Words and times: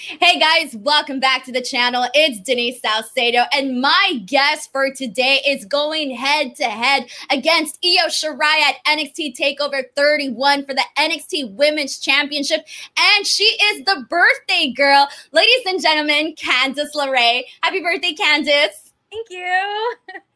Hey 0.00 0.38
guys, 0.38 0.76
welcome 0.76 1.18
back 1.18 1.44
to 1.46 1.52
the 1.52 1.60
channel. 1.60 2.06
It's 2.14 2.38
Denise 2.38 2.80
Salcedo, 2.80 3.42
and 3.52 3.80
my 3.80 4.22
guest 4.26 4.70
for 4.70 4.92
today 4.92 5.40
is 5.44 5.64
going 5.64 6.12
head 6.12 6.54
to 6.56 6.64
head 6.64 7.10
against 7.30 7.84
Io 7.84 8.06
Shirai 8.06 8.60
at 8.60 8.76
NXT 8.86 9.36
TakeOver 9.36 9.82
31 9.96 10.66
for 10.66 10.72
the 10.72 10.84
NXT 10.96 11.52
Women's 11.54 11.98
Championship, 11.98 12.64
and 12.96 13.26
she 13.26 13.42
is 13.42 13.84
the 13.86 14.06
birthday 14.08 14.72
girl. 14.72 15.08
Ladies 15.32 15.66
and 15.66 15.82
gentlemen, 15.82 16.36
Candice 16.36 16.94
LeRae. 16.94 17.42
Happy 17.62 17.80
birthday, 17.80 18.14
Candice. 18.14 18.92
Thank 19.10 19.30
you. 19.30 19.94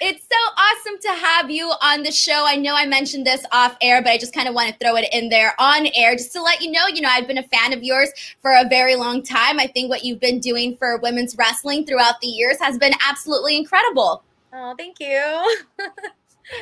It's 0.00 0.22
so 0.22 0.36
awesome 0.56 0.98
to 1.00 1.26
have 1.26 1.50
you 1.50 1.72
on 1.82 2.04
the 2.04 2.12
show. 2.12 2.44
I 2.46 2.54
know 2.54 2.74
I 2.74 2.86
mentioned 2.86 3.26
this 3.26 3.44
off 3.50 3.76
air, 3.80 4.00
but 4.00 4.10
I 4.10 4.18
just 4.18 4.32
kind 4.32 4.48
of 4.48 4.54
want 4.54 4.70
to 4.70 4.78
throw 4.78 4.94
it 4.96 5.08
in 5.12 5.28
there 5.28 5.54
on 5.58 5.88
air 5.94 6.14
just 6.14 6.32
to 6.34 6.42
let 6.42 6.62
you 6.62 6.70
know, 6.70 6.86
you 6.86 7.00
know, 7.00 7.08
I've 7.10 7.26
been 7.26 7.38
a 7.38 7.42
fan 7.48 7.72
of 7.72 7.82
yours 7.82 8.10
for 8.40 8.52
a 8.52 8.68
very 8.68 8.94
long 8.94 9.22
time. 9.22 9.58
I 9.58 9.66
think 9.66 9.90
what 9.90 10.04
you've 10.04 10.20
been 10.20 10.38
doing 10.38 10.76
for 10.76 10.98
women's 10.98 11.36
wrestling 11.36 11.84
throughout 11.84 12.20
the 12.20 12.28
years 12.28 12.58
has 12.60 12.78
been 12.78 12.92
absolutely 13.08 13.56
incredible. 13.56 14.22
Oh, 14.52 14.74
thank 14.78 15.00
you. 15.00 15.56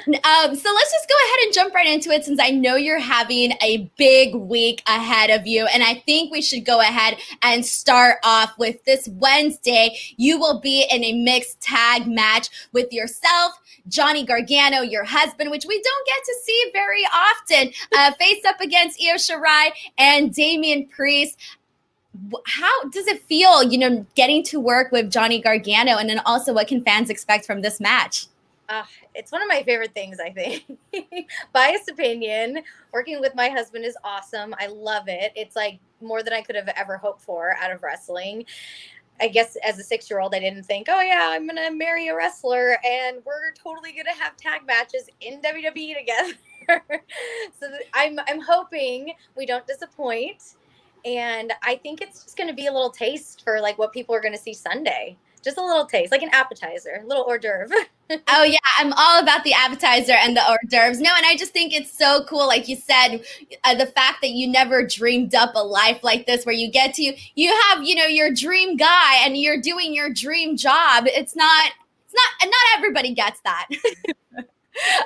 Um, 0.06 0.56
so 0.56 0.72
let's 0.72 0.92
just 0.92 1.08
go 1.08 1.14
ahead 1.14 1.38
and 1.44 1.54
jump 1.54 1.74
right 1.74 1.86
into 1.86 2.10
it 2.10 2.24
since 2.24 2.40
I 2.40 2.50
know 2.50 2.76
you're 2.76 2.98
having 2.98 3.52
a 3.62 3.90
big 3.96 4.34
week 4.34 4.82
ahead 4.86 5.30
of 5.30 5.46
you. 5.46 5.66
And 5.66 5.82
I 5.82 5.94
think 6.06 6.32
we 6.32 6.42
should 6.42 6.64
go 6.64 6.80
ahead 6.80 7.18
and 7.42 7.64
start 7.64 8.18
off 8.24 8.58
with 8.58 8.82
this 8.84 9.08
Wednesday. 9.08 9.96
You 10.16 10.38
will 10.38 10.60
be 10.60 10.86
in 10.90 11.04
a 11.04 11.12
mixed 11.12 11.60
tag 11.60 12.06
match 12.06 12.48
with 12.72 12.92
yourself, 12.92 13.52
Johnny 13.88 14.24
Gargano, 14.24 14.80
your 14.80 15.04
husband, 15.04 15.50
which 15.50 15.66
we 15.66 15.80
don't 15.80 16.06
get 16.06 16.24
to 16.24 16.34
see 16.42 16.70
very 16.72 17.04
often, 17.14 17.72
uh, 17.96 18.12
face 18.18 18.44
up 18.44 18.60
against 18.60 19.00
Io 19.00 19.14
Shirai 19.14 19.70
and 19.98 20.34
Damian 20.34 20.86
Priest 20.86 21.38
how 22.46 22.88
does 22.88 23.06
it 23.06 23.20
feel, 23.24 23.62
you 23.62 23.76
know, 23.76 24.06
getting 24.14 24.42
to 24.44 24.58
work 24.58 24.90
with 24.90 25.10
Johnny 25.10 25.38
Gargano? 25.38 25.98
And 25.98 26.08
then 26.08 26.20
also, 26.20 26.54
what 26.54 26.66
can 26.66 26.82
fans 26.82 27.10
expect 27.10 27.44
from 27.44 27.60
this 27.60 27.78
match? 27.78 28.26
Uh, 28.68 28.82
it's 29.14 29.32
one 29.32 29.42
of 29.42 29.48
my 29.48 29.62
favorite 29.62 29.94
things, 29.94 30.18
I 30.18 30.30
think. 30.30 30.78
Biased 31.52 31.88
opinion. 31.88 32.62
Working 32.92 33.20
with 33.20 33.34
my 33.34 33.48
husband 33.48 33.84
is 33.84 33.96
awesome. 34.04 34.54
I 34.58 34.66
love 34.66 35.04
it. 35.08 35.32
It's 35.36 35.56
like 35.56 35.78
more 36.00 36.22
than 36.22 36.32
I 36.32 36.42
could 36.42 36.56
have 36.56 36.68
ever 36.68 36.96
hoped 36.96 37.22
for 37.22 37.56
out 37.56 37.70
of 37.70 37.82
wrestling. 37.82 38.44
I 39.20 39.28
guess 39.28 39.56
as 39.64 39.78
a 39.78 39.82
six 39.82 40.10
year 40.10 40.20
old, 40.20 40.34
I 40.34 40.40
didn't 40.40 40.64
think, 40.64 40.88
oh, 40.90 41.00
yeah, 41.00 41.28
I'm 41.30 41.46
going 41.46 41.56
to 41.56 41.70
marry 41.70 42.08
a 42.08 42.16
wrestler 42.16 42.78
and 42.84 43.18
we're 43.24 43.52
totally 43.52 43.92
going 43.92 44.06
to 44.06 44.22
have 44.22 44.36
tag 44.36 44.66
matches 44.66 45.08
in 45.20 45.40
WWE 45.40 45.96
together. 45.96 46.32
so 47.58 47.66
I'm, 47.94 48.18
I'm 48.28 48.40
hoping 48.40 49.14
we 49.36 49.46
don't 49.46 49.66
disappoint. 49.66 50.56
And 51.04 51.52
I 51.62 51.76
think 51.76 52.02
it's 52.02 52.24
just 52.24 52.36
going 52.36 52.48
to 52.48 52.54
be 52.54 52.66
a 52.66 52.72
little 52.72 52.90
taste 52.90 53.42
for 53.44 53.60
like 53.60 53.78
what 53.78 53.92
people 53.92 54.14
are 54.14 54.20
going 54.20 54.34
to 54.34 54.40
see 54.40 54.52
Sunday 54.52 55.16
just 55.42 55.58
a 55.58 55.64
little 55.64 55.86
taste, 55.86 56.12
like 56.12 56.22
an 56.22 56.30
appetizer, 56.32 57.00
a 57.02 57.06
little 57.06 57.24
hors 57.24 57.38
d'oeuvre. 57.38 57.74
oh 58.28 58.42
yeah, 58.44 58.58
I'm 58.78 58.92
all 58.94 59.20
about 59.20 59.44
the 59.44 59.52
appetizer 59.52 60.12
and 60.12 60.36
the 60.36 60.42
hors 60.42 60.58
d'oeuvres. 60.68 61.00
No, 61.00 61.10
and 61.16 61.26
I 61.26 61.36
just 61.36 61.52
think 61.52 61.72
it's 61.72 61.96
so 61.96 62.24
cool, 62.28 62.46
like 62.46 62.68
you 62.68 62.76
said, 62.76 63.18
uh, 63.64 63.74
the 63.74 63.86
fact 63.86 64.22
that 64.22 64.30
you 64.30 64.48
never 64.48 64.86
dreamed 64.86 65.34
up 65.34 65.52
a 65.54 65.64
life 65.64 66.00
like 66.02 66.26
this, 66.26 66.44
where 66.44 66.54
you 66.54 66.70
get 66.70 66.94
to 66.94 67.16
you 67.34 67.60
have 67.68 67.82
you 67.82 67.94
know 67.94 68.06
your 68.06 68.32
dream 68.32 68.76
guy 68.76 69.24
and 69.24 69.36
you're 69.36 69.60
doing 69.60 69.94
your 69.94 70.10
dream 70.10 70.56
job. 70.56 71.04
It's 71.06 71.36
not, 71.36 71.72
it's 72.04 72.14
not, 72.14 72.42
and 72.42 72.50
not 72.50 72.78
everybody 72.78 73.14
gets 73.14 73.40
that. 73.42 73.68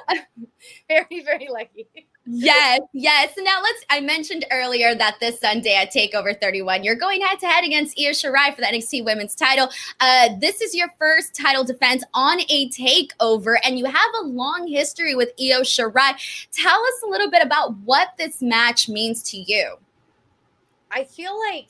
very, 0.88 1.22
very 1.24 1.48
lucky 1.48 1.88
yes, 2.30 2.80
yes. 2.92 3.34
Now 3.38 3.60
let's. 3.62 3.84
I 3.90 4.00
mentioned 4.00 4.44
earlier 4.50 4.94
that 4.94 5.16
this 5.20 5.40
Sunday 5.40 5.74
at 5.74 5.92
Takeover 5.92 6.38
31, 6.38 6.84
you're 6.84 6.94
going 6.94 7.20
head 7.22 7.38
to 7.40 7.46
head 7.46 7.64
against 7.64 7.98
Io 7.98 8.10
Shirai 8.10 8.54
for 8.54 8.60
the 8.60 8.66
NXT 8.66 9.04
Women's 9.04 9.34
Title. 9.34 9.68
Uh, 10.00 10.30
this 10.38 10.60
is 10.60 10.74
your 10.74 10.88
first 10.98 11.34
title 11.34 11.64
defense 11.64 12.04
on 12.14 12.40
a 12.48 12.68
Takeover, 12.70 13.56
and 13.64 13.78
you 13.78 13.86
have 13.86 14.10
a 14.22 14.26
long 14.26 14.66
history 14.68 15.14
with 15.14 15.30
Io 15.40 15.60
Shirai. 15.60 16.48
Tell 16.52 16.80
us 16.80 17.02
a 17.04 17.08
little 17.08 17.30
bit 17.30 17.42
about 17.44 17.76
what 17.78 18.10
this 18.18 18.40
match 18.40 18.88
means 18.88 19.22
to 19.24 19.38
you. 19.38 19.76
I 20.90 21.04
feel 21.04 21.38
like 21.50 21.68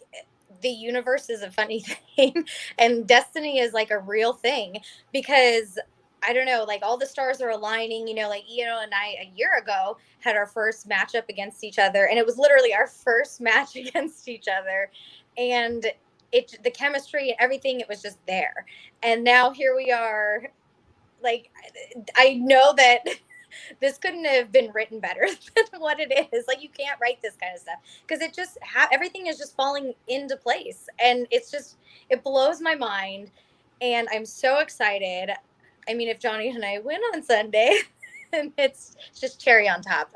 the 0.63 0.69
universe 0.69 1.31
is 1.31 1.43
a 1.43 1.51
funny 1.51 1.81
thing, 2.17 2.45
and 2.79 3.07
destiny 3.07 3.61
is 3.61 3.73
like 3.73 3.91
a 3.91 3.99
real 3.99 4.33
thing 4.33 4.81
because 5.13 5.79
I 6.23 6.33
don't 6.33 6.47
know, 6.47 6.65
like 6.67 6.83
all 6.83 6.97
the 6.97 7.07
stars 7.07 7.41
are 7.41 7.51
aligning. 7.51 8.07
You 8.07 8.15
know, 8.15 8.29
like 8.29 8.45
Io 8.51 8.81
and 8.83 8.93
I 8.95 9.17
a 9.21 9.33
year 9.37 9.59
ago 9.59 9.97
had 10.21 10.37
our 10.37 10.47
first 10.47 10.89
matchup 10.89 11.29
against 11.29 11.65
each 11.65 11.79
other, 11.79 12.07
and 12.07 12.19
it 12.19 12.27
was 12.27 12.39
literally 12.39 12.75
our 12.75 12.87
first 12.87 13.41
match 13.41 13.77
against 13.77 14.29
each 14.29 14.47
other, 14.49 14.91
and 15.37 15.87
it 16.33 16.59
the 16.63 16.71
chemistry 16.71 17.31
and 17.31 17.37
everything 17.41 17.81
it 17.81 17.89
was 17.89 18.03
just 18.03 18.19
there. 18.27 18.67
And 19.03 19.25
now 19.25 19.51
here 19.51 19.75
we 19.77 19.91
are. 19.93 20.51
Like 21.23 21.51
I 22.17 22.35
know 22.35 22.73
that 22.77 23.01
this 23.81 23.99
couldn't 23.99 24.25
have 24.25 24.53
been 24.53 24.71
written 24.73 25.01
better 25.01 25.27
than 25.57 25.81
what 25.81 25.99
it 26.01 26.29
is. 26.33 26.47
Like 26.47 26.63
you 26.63 26.69
can't 26.69 27.01
write 27.01 27.21
this 27.23 27.37
kind 27.37 27.55
of 27.55 27.61
stuff 27.61 27.79
because 28.07 28.23
it 28.23 28.35
just 28.35 28.59
ha- 28.63 28.89
everything 28.93 29.27
is 29.27 29.39
just 29.39 29.57
falling 29.57 29.95
into 30.09 30.37
place, 30.37 30.89
and 30.99 31.27
it's 31.31 31.51
just 31.51 31.77
it 32.09 32.23
blows 32.23 32.61
my 32.61 32.75
mind. 32.75 33.31
And 33.83 34.09
I'm 34.13 34.27
so 34.27 34.59
excited. 34.59 35.31
I 35.91 35.95
mean, 35.95 36.09
if 36.09 36.21
Johnny 36.21 36.51
and 36.51 36.65
I 36.65 36.79
win 36.79 37.01
on 37.13 37.23
Sunday, 37.23 37.81
it's 38.33 38.97
just 39.19 39.41
cherry 39.41 39.69
on 39.69 39.83
top. 39.83 40.13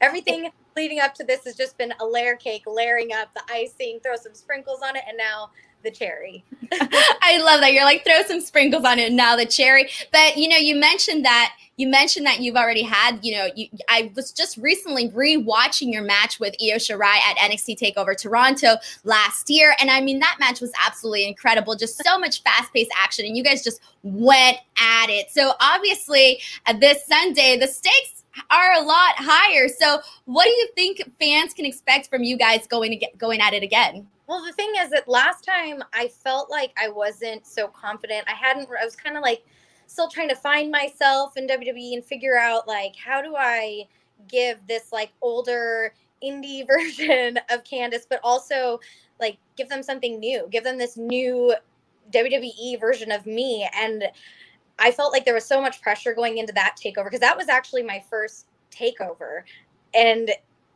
Everything 0.00 0.50
leading 0.76 1.00
up 1.00 1.14
to 1.14 1.24
this 1.24 1.44
has 1.44 1.56
just 1.56 1.76
been 1.76 1.92
a 2.00 2.06
layer 2.06 2.36
cake, 2.36 2.62
layering 2.64 3.12
up 3.12 3.34
the 3.34 3.42
icing, 3.52 3.98
throw 4.04 4.14
some 4.14 4.34
sprinkles 4.34 4.82
on 4.82 4.94
it, 4.94 5.02
and 5.08 5.18
now 5.18 5.50
the 5.82 5.90
cherry. 5.90 6.44
I 6.72 7.40
love 7.42 7.60
that. 7.60 7.72
You're 7.72 7.84
like, 7.84 8.04
throw 8.04 8.22
some 8.26 8.40
sprinkles 8.40 8.84
on 8.84 8.98
it, 8.98 9.12
now 9.12 9.36
the 9.36 9.46
cherry. 9.46 9.88
But 10.12 10.36
you 10.36 10.48
know, 10.48 10.56
you 10.56 10.76
mentioned 10.76 11.24
that 11.24 11.52
you 11.76 11.88
mentioned 11.88 12.26
that 12.26 12.40
you've 12.40 12.56
already 12.56 12.82
had, 12.82 13.20
you 13.22 13.34
know, 13.34 13.48
you, 13.56 13.68
I 13.88 14.12
was 14.14 14.32
just 14.32 14.58
recently 14.58 15.08
re-watching 15.08 15.90
your 15.90 16.02
match 16.02 16.38
with 16.38 16.54
Io 16.60 16.76
Shirai 16.76 17.02
at 17.02 17.38
NXT 17.38 17.78
Takeover 17.78 18.14
Toronto 18.14 18.74
last 19.02 19.48
year, 19.48 19.74
and 19.80 19.90
I 19.90 20.02
mean 20.02 20.18
that 20.18 20.36
match 20.38 20.60
was 20.60 20.70
absolutely 20.84 21.26
incredible. 21.26 21.74
Just 21.76 22.02
so 22.04 22.18
much 22.18 22.42
fast-paced 22.42 22.90
action, 22.96 23.24
and 23.24 23.36
you 23.36 23.42
guys 23.42 23.64
just 23.64 23.80
went 24.02 24.58
at 24.78 25.08
it. 25.08 25.30
So 25.30 25.52
obviously, 25.60 26.40
uh, 26.66 26.74
this 26.74 27.06
Sunday 27.06 27.56
the 27.58 27.66
stakes 27.66 28.19
are 28.50 28.72
a 28.74 28.80
lot 28.80 29.14
higher. 29.16 29.68
So 29.68 30.00
what 30.24 30.44
do 30.44 30.50
you 30.50 30.68
think 30.74 31.02
fans 31.18 31.52
can 31.52 31.64
expect 31.64 32.08
from 32.08 32.22
you 32.22 32.36
guys 32.36 32.66
going 32.66 32.90
to 32.90 32.96
get 32.96 33.18
going 33.18 33.40
at 33.40 33.54
it 33.54 33.62
again? 33.62 34.06
Well, 34.26 34.44
the 34.44 34.52
thing 34.52 34.72
is 34.78 34.90
that 34.90 35.08
last 35.08 35.44
time 35.44 35.82
I 35.92 36.08
felt 36.08 36.50
like 36.50 36.72
I 36.80 36.88
wasn't 36.88 37.46
so 37.46 37.66
confident. 37.66 38.24
I 38.28 38.34
hadn't. 38.34 38.68
I 38.80 38.84
was 38.84 38.94
kind 38.94 39.16
of 39.16 39.22
like 39.22 39.44
still 39.86 40.08
trying 40.08 40.28
to 40.28 40.36
find 40.36 40.70
myself 40.70 41.36
in 41.36 41.48
WWE 41.48 41.94
and 41.94 42.04
figure 42.04 42.38
out 42.38 42.68
like 42.68 42.94
how 42.94 43.20
do 43.20 43.34
I 43.36 43.88
give 44.28 44.64
this 44.68 44.92
like 44.92 45.10
older 45.20 45.92
indie 46.22 46.64
version 46.66 47.38
of 47.50 47.64
Candice, 47.64 48.06
but 48.08 48.20
also 48.22 48.78
like 49.18 49.36
give 49.56 49.68
them 49.68 49.82
something 49.82 50.20
new, 50.20 50.46
give 50.50 50.62
them 50.62 50.78
this 50.78 50.96
new 50.96 51.54
WWE 52.12 52.78
version 52.80 53.10
of 53.10 53.26
me. 53.26 53.68
And 53.74 54.04
I 54.80 54.90
felt 54.90 55.12
like 55.12 55.24
there 55.24 55.34
was 55.34 55.44
so 55.44 55.60
much 55.60 55.80
pressure 55.82 56.14
going 56.14 56.38
into 56.38 56.52
that 56.54 56.76
takeover 56.82 57.04
because 57.04 57.20
that 57.20 57.36
was 57.36 57.48
actually 57.48 57.82
my 57.82 58.02
first 58.10 58.46
takeover. 58.70 59.42
And 59.94 60.30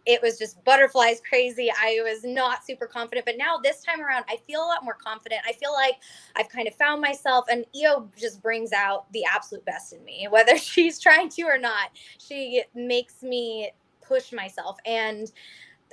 it 0.07 0.21
was 0.21 0.39
just 0.39 0.63
butterflies 0.65 1.23
crazy. 1.27 1.71
I 1.71 2.01
was 2.05 2.25
not 2.25 2.65
super 2.67 2.87
confident, 2.87 3.25
but 3.25 3.37
now 3.39 3.57
this 3.57 3.83
time 3.83 4.03
around, 4.03 4.25
I 4.29 4.37
feel 4.37 4.61
a 4.61 4.67
lot 4.67 4.85
more 4.85 4.95
confident. 4.95 5.41
I 5.49 5.53
feel 5.53 5.73
like 5.73 5.95
I've 6.37 6.49
kind 6.51 6.69
of 6.69 6.75
found 6.75 7.01
myself, 7.01 7.47
and 7.51 7.65
Io 7.75 8.11
just 8.17 8.43
brings 8.43 8.73
out 8.73 9.11
the 9.13 9.25
absolute 9.25 9.65
best 9.65 9.95
in 9.95 10.05
me, 10.05 10.29
whether 10.31 10.59
she's 10.59 11.01
trying 11.01 11.31
to 11.31 11.43
or 11.43 11.59
not. 11.59 11.91
She 12.19 12.63
makes 12.75 13.23
me 13.23 13.73
push 14.03 14.33
myself. 14.33 14.77
And 14.85 15.33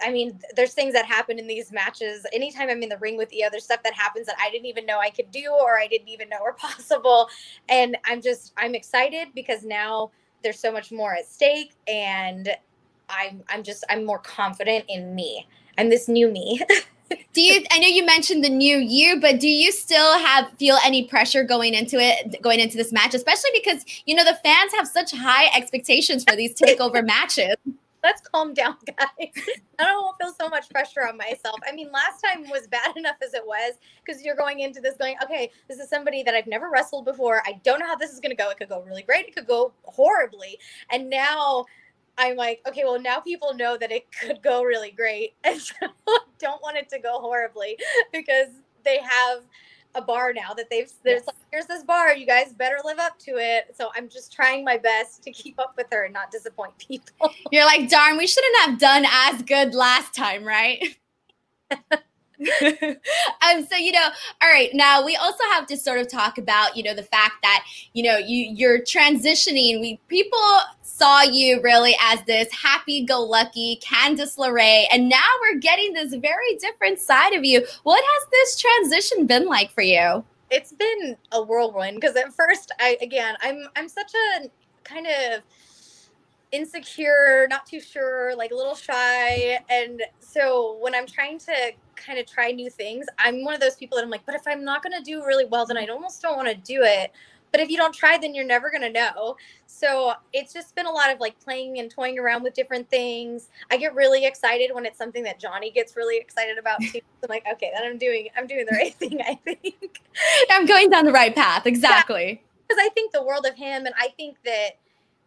I 0.01 0.11
mean, 0.11 0.39
there's 0.55 0.73
things 0.73 0.93
that 0.93 1.05
happen 1.05 1.39
in 1.39 1.47
these 1.47 1.71
matches. 1.71 2.25
Anytime 2.33 2.69
I'm 2.69 2.81
in 2.83 2.89
the 2.89 2.97
ring 2.97 3.17
with 3.17 3.29
Io, 3.33 3.49
there's 3.51 3.63
stuff 3.63 3.83
that 3.83 3.93
happens 3.93 4.27
that 4.27 4.35
I 4.39 4.49
didn't 4.49 4.67
even 4.67 4.85
know 4.85 4.99
I 4.99 5.09
could 5.09 5.31
do 5.31 5.51
or 5.51 5.79
I 5.79 5.87
didn't 5.87 6.09
even 6.09 6.29
know 6.29 6.37
were 6.41 6.53
possible. 6.59 7.29
And 7.69 7.97
I'm 8.05 8.21
just, 8.21 8.53
I'm 8.57 8.75
excited 8.75 9.29
because 9.35 9.63
now 9.63 10.11
there's 10.43 10.59
so 10.59 10.71
much 10.71 10.91
more 10.91 11.13
at 11.13 11.27
stake. 11.27 11.73
And 11.87 12.49
I'm 13.11 13.43
I'm 13.49 13.63
just 13.63 13.83
I'm 13.89 14.05
more 14.05 14.19
confident 14.19 14.85
in 14.87 15.13
me. 15.13 15.45
I'm 15.77 15.89
this 15.89 16.07
new 16.07 16.29
me. 16.29 16.61
do 17.33 17.41
you 17.41 17.61
i 17.71 17.77
know 17.77 17.87
you 17.87 18.05
mentioned 18.05 18.41
the 18.41 18.49
new 18.49 18.77
year 18.77 19.19
but 19.19 19.37
do 19.37 19.47
you 19.49 19.69
still 19.71 20.17
have 20.19 20.49
feel 20.57 20.77
any 20.85 21.05
pressure 21.05 21.43
going 21.43 21.73
into 21.73 21.97
it 21.99 22.41
going 22.41 22.57
into 22.57 22.77
this 22.77 22.93
match 22.93 23.13
especially 23.13 23.49
because 23.53 23.83
you 24.05 24.15
know 24.15 24.23
the 24.23 24.39
fans 24.43 24.71
have 24.73 24.87
such 24.87 25.11
high 25.11 25.47
expectations 25.53 26.23
for 26.23 26.37
these 26.37 26.53
takeover 26.61 27.05
matches 27.05 27.55
let's 28.03 28.21
calm 28.21 28.53
down 28.61 28.75
guys. 28.85 29.31
I 29.79 29.85
don't 29.85 30.03
want 30.03 30.19
to 30.19 30.25
feel 30.25 30.35
so 30.39 30.49
much 30.49 30.69
pressure 30.69 31.07
on 31.07 31.17
myself. 31.17 31.59
I 31.67 31.73
mean 31.73 31.91
last 31.91 32.21
time 32.21 32.49
was 32.49 32.67
bad 32.67 32.95
enough 32.97 33.17
as 33.23 33.33
it 33.33 33.45
was 33.45 33.73
because 34.05 34.23
you're 34.23 34.35
going 34.35 34.59
into 34.59 34.81
this 34.81 34.97
going 34.97 35.15
okay 35.23 35.51
this 35.67 35.79
is 35.79 35.89
somebody 35.89 36.23
that 36.23 36.35
i've 36.35 36.47
never 36.47 36.69
wrestled 36.69 37.05
before. 37.05 37.41
I 37.45 37.59
don't 37.63 37.79
know 37.79 37.87
how 37.87 37.95
this 37.95 38.11
is 38.11 38.19
going 38.19 38.35
to 38.35 38.41
go. 38.41 38.49
It 38.49 38.57
could 38.57 38.69
go 38.69 38.81
really 38.81 39.03
great. 39.03 39.27
It 39.27 39.35
could 39.35 39.47
go 39.47 39.73
horribly. 39.83 40.57
And 40.91 41.09
now 41.09 41.65
I'm 42.17 42.35
like, 42.35 42.61
okay, 42.67 42.83
well 42.83 42.99
now 42.99 43.19
people 43.19 43.53
know 43.53 43.77
that 43.77 43.91
it 43.91 44.07
could 44.11 44.41
go 44.41 44.63
really 44.63 44.91
great, 44.91 45.33
and 45.43 45.59
so 45.59 45.73
don't 46.39 46.61
want 46.61 46.77
it 46.77 46.89
to 46.89 46.99
go 46.99 47.19
horribly 47.19 47.77
because 48.11 48.49
they 48.83 48.99
have 48.99 49.43
a 49.95 50.01
bar 50.01 50.33
now 50.33 50.53
that 50.53 50.69
they've 50.69 50.91
there's 51.03 51.19
yes. 51.19 51.27
like 51.27 51.35
here's 51.51 51.65
this 51.65 51.83
bar 51.83 52.13
you 52.13 52.25
guys 52.25 52.53
better 52.53 52.77
live 52.83 52.99
up 52.99 53.17
to 53.19 53.31
it. 53.31 53.75
So 53.75 53.89
i'm 53.95 54.09
just 54.09 54.33
trying 54.33 54.63
my 54.63 54.77
best 54.77 55.23
to 55.23 55.31
keep 55.31 55.59
up 55.59 55.73
with 55.77 55.87
her 55.91 56.05
and 56.05 56.13
not 56.13 56.31
disappoint 56.31 56.77
people. 56.77 57.31
You're 57.51 57.65
like 57.65 57.89
darn 57.89 58.17
we 58.17 58.27
shouldn't 58.27 58.55
have 58.61 58.79
done 58.79 59.05
as 59.09 59.41
good 59.43 59.73
last 59.75 60.13
time 60.13 60.43
right? 60.43 60.97
Um 63.47 63.67
so 63.67 63.75
you 63.75 63.91
know 63.91 64.09
all 64.41 64.49
right 64.49 64.71
now 64.73 65.05
we 65.05 65.15
also 65.15 65.43
have 65.51 65.67
to 65.67 65.77
sort 65.77 65.99
of 65.99 66.09
talk 66.09 66.39
about 66.39 66.75
you 66.75 66.81
know 66.81 66.95
the 66.95 67.03
fact 67.03 67.35
that 67.43 67.63
you 67.93 68.01
know 68.01 68.17
you 68.17 68.51
you're 68.51 68.79
transitioning. 68.79 69.79
We 69.79 69.99
people 70.07 70.39
saw 71.01 71.23
you 71.23 71.59
really 71.63 71.95
as 71.99 72.21
this 72.25 72.47
happy-go-lucky 72.53 73.79
Candice 73.83 74.37
LeRae, 74.37 74.83
and 74.91 75.09
now 75.09 75.25
we're 75.41 75.57
getting 75.57 75.93
this 75.93 76.13
very 76.13 76.55
different 76.57 76.99
side 76.99 77.33
of 77.33 77.43
you. 77.43 77.65
What 77.81 78.03
has 78.03 78.29
this 78.29 78.61
transition 78.61 79.25
been 79.25 79.47
like 79.47 79.71
for 79.71 79.81
you? 79.81 80.23
It's 80.51 80.71
been 80.71 81.17
a 81.31 81.41
whirlwind 81.41 81.99
because 81.99 82.15
at 82.15 82.31
first, 82.33 82.71
I 82.79 82.97
again, 83.01 83.35
I'm 83.41 83.63
I'm 83.75 83.89
such 83.89 84.13
a 84.13 84.51
kind 84.83 85.07
of 85.07 85.41
insecure, 86.51 87.47
not 87.49 87.65
too 87.65 87.79
sure, 87.79 88.35
like 88.35 88.51
a 88.51 88.55
little 88.55 88.75
shy. 88.75 89.57
And 89.71 90.03
so 90.19 90.77
when 90.81 90.93
I'm 90.93 91.07
trying 91.07 91.39
to 91.39 91.71
kind 91.95 92.19
of 92.19 92.27
try 92.27 92.51
new 92.51 92.69
things, 92.69 93.07
I'm 93.17 93.43
one 93.43 93.55
of 93.55 93.59
those 93.59 93.75
people 93.75 93.95
that 93.95 94.03
I'm 94.03 94.11
like, 94.11 94.25
but 94.27 94.35
if 94.35 94.43
I'm 94.45 94.63
not 94.63 94.83
going 94.83 94.93
to 94.95 95.03
do 95.03 95.25
really 95.25 95.45
well, 95.45 95.65
then 95.65 95.77
I 95.77 95.87
almost 95.87 96.21
don't 96.21 96.37
want 96.37 96.49
to 96.49 96.55
do 96.55 96.81
it. 96.83 97.11
But 97.51 97.59
if 97.59 97.69
you 97.69 97.77
don't 97.77 97.93
try, 97.93 98.17
then 98.17 98.33
you're 98.33 98.45
never 98.45 98.69
going 98.69 98.81
to 98.81 98.91
know. 98.91 99.35
So 99.65 100.13
it's 100.33 100.53
just 100.53 100.75
been 100.75 100.85
a 100.85 100.91
lot 100.91 101.11
of 101.11 101.19
like 101.19 101.39
playing 101.39 101.79
and 101.79 101.91
toying 101.91 102.17
around 102.17 102.43
with 102.43 102.53
different 102.53 102.89
things. 102.89 103.49
I 103.69 103.77
get 103.77 103.93
really 103.93 104.25
excited 104.25 104.71
when 104.73 104.85
it's 104.85 104.97
something 104.97 105.23
that 105.23 105.39
Johnny 105.39 105.71
gets 105.71 105.95
really 105.95 106.17
excited 106.17 106.57
about 106.57 106.81
too. 106.81 107.01
I'm 107.23 107.29
like, 107.29 107.45
okay, 107.53 107.71
then 107.75 107.83
I'm 107.83 107.97
doing, 107.97 108.29
I'm 108.37 108.47
doing 108.47 108.65
the 108.69 108.75
right 108.75 108.93
thing, 108.99 109.19
I 109.21 109.35
think. 109.43 110.01
I'm 110.49 110.65
going 110.65 110.89
down 110.89 111.05
the 111.05 111.11
right 111.11 111.35
path. 111.35 111.65
Exactly. 111.65 112.41
Because 112.67 112.81
yeah, 112.81 112.87
I 112.87 112.89
think 112.93 113.11
the 113.11 113.23
world 113.23 113.45
of 113.45 113.55
him. 113.55 113.85
And 113.85 113.93
I 113.99 114.09
think 114.17 114.37
that 114.45 114.71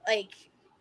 like 0.06 0.30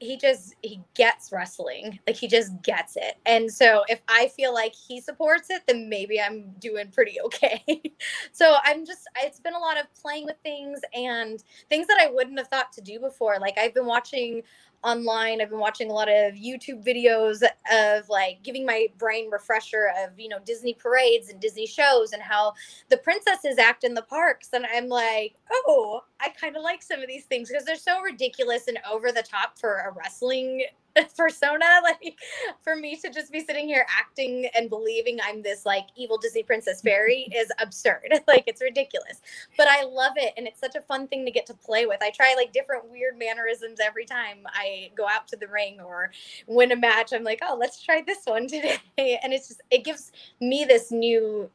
he 0.04 0.18
just 0.18 0.56
he 0.62 0.82
gets 0.96 1.32
wrestling. 1.32 2.00
Like 2.06 2.16
he 2.16 2.28
just 2.28 2.62
gets 2.62 2.96
it. 2.96 3.16
And 3.26 3.52
so 3.52 3.84
if 3.88 4.02
i 4.08 4.28
feel 4.28 4.54
like 4.54 4.74
he 4.76 5.00
supports 5.02 5.50
it 5.50 5.64
then 5.68 5.90
maybe 5.90 6.20
i'm 6.20 6.52
doing 6.60 6.90
pretty 6.92 7.20
okay. 7.22 7.64
So 8.32 8.56
i'm 8.64 8.86
just 8.86 9.02
it's 9.18 9.40
been 9.40 9.54
a 9.54 9.60
lot 9.60 9.80
of 9.80 9.94
playing 9.94 10.26
with 10.26 10.36
things 10.44 10.82
and 10.94 11.44
things 11.70 11.88
that 11.88 11.98
i 12.02 12.10
wouldn't 12.12 12.38
have 12.38 12.48
thought 12.50 12.72
to 12.74 12.82
do 12.82 13.00
before. 13.00 13.38
Like 13.40 13.58
i've 13.58 13.74
been 13.74 13.86
watching 13.86 14.44
online. 14.84 15.42
I've 15.42 15.50
been 15.50 15.60
watching 15.60 15.90
a 15.90 15.94
lot 15.94 16.10
of 16.10 16.34
YouTube 16.34 16.86
videos 16.86 17.44
of 17.72 18.10
like 18.10 18.44
giving 18.44 18.66
my 18.66 18.88
brain 18.98 19.30
refresher 19.32 19.92
of, 20.04 20.20
you 20.20 20.30
know, 20.30 20.40
Disney 20.46 20.74
parades 20.74 21.30
and 21.30 21.40
Disney 21.40 21.66
shows 21.66 22.14
and 22.14 22.22
how 22.22 22.54
the 22.90 22.98
princesses 22.98 23.58
act 23.58 23.84
in 23.84 23.94
the 23.94 24.02
parks. 24.02 24.50
And 24.54 24.66
I'm 24.74 24.88
like, 24.88 25.36
oh, 25.52 26.04
I 26.20 26.30
kind 26.30 26.56
of 26.56 26.64
like 26.64 26.82
some 26.82 27.02
of 27.02 27.08
these 27.08 27.26
things 27.26 27.50
because 27.50 27.66
they're 27.66 27.76
so 27.76 28.02
ridiculous 28.02 28.68
and 28.68 28.80
over 28.92 29.12
the 29.12 29.24
top 29.24 29.58
for 29.58 29.80
a 29.80 29.92
wrestling 29.92 30.66
persona 31.18 31.66
like 31.84 32.18
for 32.62 32.76
me 32.76 32.96
to 32.96 33.10
just 33.10 33.32
be 33.32 33.40
sitting 33.40 33.68
here 33.68 33.86
acting 34.00 34.50
and 34.56 34.70
believing 34.70 35.18
i'm 35.24 35.42
this 35.42 35.66
like 35.66 35.88
evil 35.96 36.18
disney 36.18 36.44
princess 36.44 36.82
fairy 36.82 37.28
is 37.36 37.52
absurd. 37.60 38.14
Like 38.28 38.46
it's 38.48 38.62
ridiculous. 38.62 39.22
But 39.58 39.68
i 39.68 39.84
love 39.84 40.14
it 40.16 40.34
and 40.38 40.48
it's 40.48 40.60
such 40.60 40.76
a 40.76 40.82
fun 40.82 41.08
thing 41.08 41.26
to 41.26 41.32
get 41.32 41.46
to 41.48 41.54
play 41.54 41.86
with. 41.86 42.02
I 42.02 42.10
try 42.10 42.34
like 42.36 42.54
different 42.54 42.90
weird 42.90 43.18
mannerisms 43.18 43.80
every 43.84 44.06
time 44.06 44.44
i 44.48 44.92
go 44.96 45.08
out 45.08 45.28
to 45.30 45.36
the 45.36 45.48
ring 45.48 45.80
or 45.80 46.12
win 46.48 46.72
a 46.72 46.76
match. 46.76 47.12
I'm 47.14 47.24
like 47.24 47.42
oh 47.48 47.58
let's 47.60 47.82
try 47.82 48.02
this 48.06 48.26
one 48.26 48.48
today. 48.48 48.78
And 48.98 49.34
it's 49.34 49.50
just 49.50 49.62
it 49.72 49.84
gives 49.84 50.12
me 50.40 50.66
this 50.66 50.92
new 50.92 51.50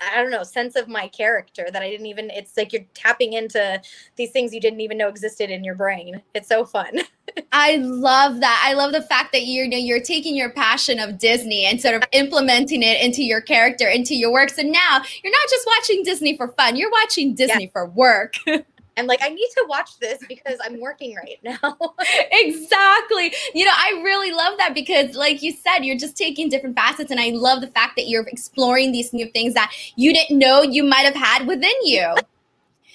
I 0.00 0.20
don't 0.20 0.30
know, 0.30 0.42
sense 0.42 0.76
of 0.76 0.88
my 0.88 1.08
character 1.08 1.68
that 1.72 1.82
I 1.82 1.90
didn't 1.90 2.06
even 2.06 2.30
it's 2.30 2.56
like 2.56 2.72
you're 2.72 2.84
tapping 2.94 3.32
into 3.32 3.80
these 4.16 4.30
things 4.30 4.52
you 4.52 4.60
didn't 4.60 4.80
even 4.80 4.98
know 4.98 5.08
existed 5.08 5.50
in 5.50 5.64
your 5.64 5.74
brain. 5.74 6.22
It's 6.34 6.48
so 6.48 6.64
fun. 6.64 7.00
I 7.52 7.76
love 7.76 8.40
that. 8.40 8.62
I 8.64 8.74
love 8.74 8.92
the 8.92 9.02
fact 9.02 9.32
that 9.32 9.46
you're 9.46 9.64
you 9.64 9.70
know, 9.70 9.76
you're 9.76 10.00
taking 10.00 10.36
your 10.36 10.50
passion 10.50 10.98
of 10.98 11.18
Disney 11.18 11.64
and 11.64 11.80
sort 11.80 11.94
of 11.94 12.04
implementing 12.12 12.82
it 12.82 13.00
into 13.00 13.22
your 13.22 13.40
character, 13.40 13.88
into 13.88 14.14
your 14.14 14.32
works. 14.32 14.58
And 14.58 14.70
now 14.70 15.00
you're 15.22 15.32
not 15.32 15.50
just 15.50 15.66
watching 15.66 16.02
Disney 16.02 16.36
for 16.36 16.48
fun, 16.48 16.76
you're 16.76 16.90
watching 16.90 17.34
Disney 17.34 17.64
yeah. 17.64 17.70
for 17.72 17.86
work. 17.86 18.34
and 18.96 19.06
like 19.06 19.20
I 19.22 19.28
need 19.28 19.48
to 19.54 19.66
watch 19.68 19.98
this 19.98 20.22
because 20.28 20.58
I'm 20.64 20.80
working 20.80 21.14
right 21.14 21.38
now. 21.42 21.76
exactly. 22.32 23.32
You 23.54 23.64
know, 23.64 23.72
I 23.74 24.00
really 24.04 24.32
love 24.32 24.58
that 24.58 24.74
because 24.74 25.14
like 25.14 25.42
you 25.42 25.52
said, 25.52 25.80
you're 25.84 25.98
just 25.98 26.16
taking 26.16 26.48
different 26.48 26.76
facets 26.76 27.10
and 27.10 27.20
I 27.20 27.30
love 27.30 27.60
the 27.60 27.68
fact 27.68 27.96
that 27.96 28.08
you're 28.08 28.26
exploring 28.26 28.92
these 28.92 29.12
new 29.12 29.26
things 29.30 29.54
that 29.54 29.72
you 29.96 30.12
didn't 30.12 30.38
know 30.38 30.62
you 30.62 30.82
might 30.82 31.04
have 31.04 31.14
had 31.14 31.46
within 31.46 31.74
you 31.82 32.14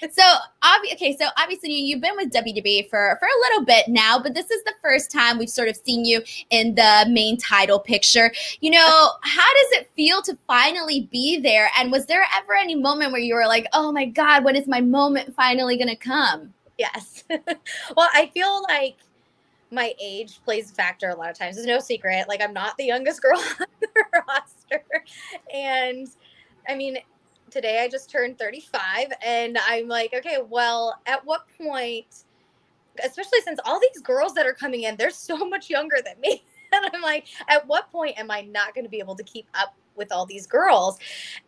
so 0.09 0.23
obvi- 0.63 0.93
okay, 0.93 1.15
so 1.17 1.27
obviously 1.37 1.73
you've 1.73 2.01
been 2.01 2.15
with 2.15 2.31
WWE 2.31 2.89
for 2.89 3.17
for 3.19 3.27
a 3.27 3.39
little 3.41 3.65
bit 3.65 3.87
now, 3.87 4.19
but 4.19 4.33
this 4.33 4.49
is 4.49 4.63
the 4.63 4.73
first 4.81 5.11
time 5.11 5.37
we've 5.37 5.49
sort 5.49 5.67
of 5.67 5.75
seen 5.75 6.05
you 6.05 6.21
in 6.49 6.75
the 6.75 7.05
main 7.09 7.37
title 7.37 7.79
picture. 7.79 8.31
You 8.61 8.71
know, 8.71 9.09
how 9.21 9.53
does 9.53 9.79
it 9.79 9.91
feel 9.95 10.21
to 10.23 10.37
finally 10.47 11.07
be 11.11 11.39
there? 11.39 11.69
And 11.77 11.91
was 11.91 12.05
there 12.07 12.25
ever 12.35 12.55
any 12.55 12.75
moment 12.75 13.11
where 13.11 13.21
you 13.21 13.35
were 13.35 13.47
like, 13.47 13.67
"Oh 13.73 13.91
my 13.91 14.05
God, 14.05 14.43
when 14.43 14.55
is 14.55 14.67
my 14.67 14.81
moment 14.81 15.35
finally 15.35 15.77
going 15.77 15.89
to 15.89 15.95
come?" 15.95 16.53
Yes. 16.77 17.23
well, 17.29 18.09
I 18.13 18.31
feel 18.33 18.63
like 18.63 18.97
my 19.71 19.93
age 20.01 20.41
plays 20.43 20.71
a 20.71 20.73
factor 20.73 21.09
a 21.09 21.15
lot 21.15 21.29
of 21.29 21.37
times. 21.37 21.55
There's 21.55 21.67
no 21.67 21.79
secret. 21.79 22.27
Like 22.27 22.41
I'm 22.41 22.53
not 22.53 22.75
the 22.77 22.85
youngest 22.85 23.21
girl 23.21 23.37
on 23.59 23.67
the 23.79 23.87
roster, 24.27 24.83
and 25.53 26.07
I 26.67 26.75
mean, 26.75 26.97
today 27.51 27.83
I 27.83 27.87
just 27.87 28.09
turned 28.09 28.39
35 28.39 29.07
and 29.25 29.57
I'm 29.67 29.87
like, 29.87 30.13
okay, 30.13 30.37
well, 30.47 30.99
at 31.05 31.25
what 31.25 31.45
point, 31.57 32.23
especially 33.03 33.39
since 33.43 33.59
all 33.65 33.79
these 33.79 34.01
girls 34.01 34.33
that 34.33 34.45
are 34.45 34.53
coming 34.53 34.83
in, 34.83 34.95
they're 34.95 35.09
so 35.11 35.37
much 35.47 35.69
younger 35.69 35.97
than 36.03 36.19
me. 36.19 36.43
and 36.71 36.89
I'm 36.93 37.01
like, 37.01 37.27
at 37.49 37.67
what 37.67 37.91
point 37.91 38.17
am 38.17 38.31
I 38.31 38.41
not 38.41 38.73
going 38.73 38.85
to 38.85 38.89
be 38.89 38.99
able 38.99 39.15
to 39.15 39.23
keep 39.23 39.47
up 39.53 39.75
with 39.95 40.11
all 40.11 40.25
these 40.25 40.47
girls? 40.47 40.97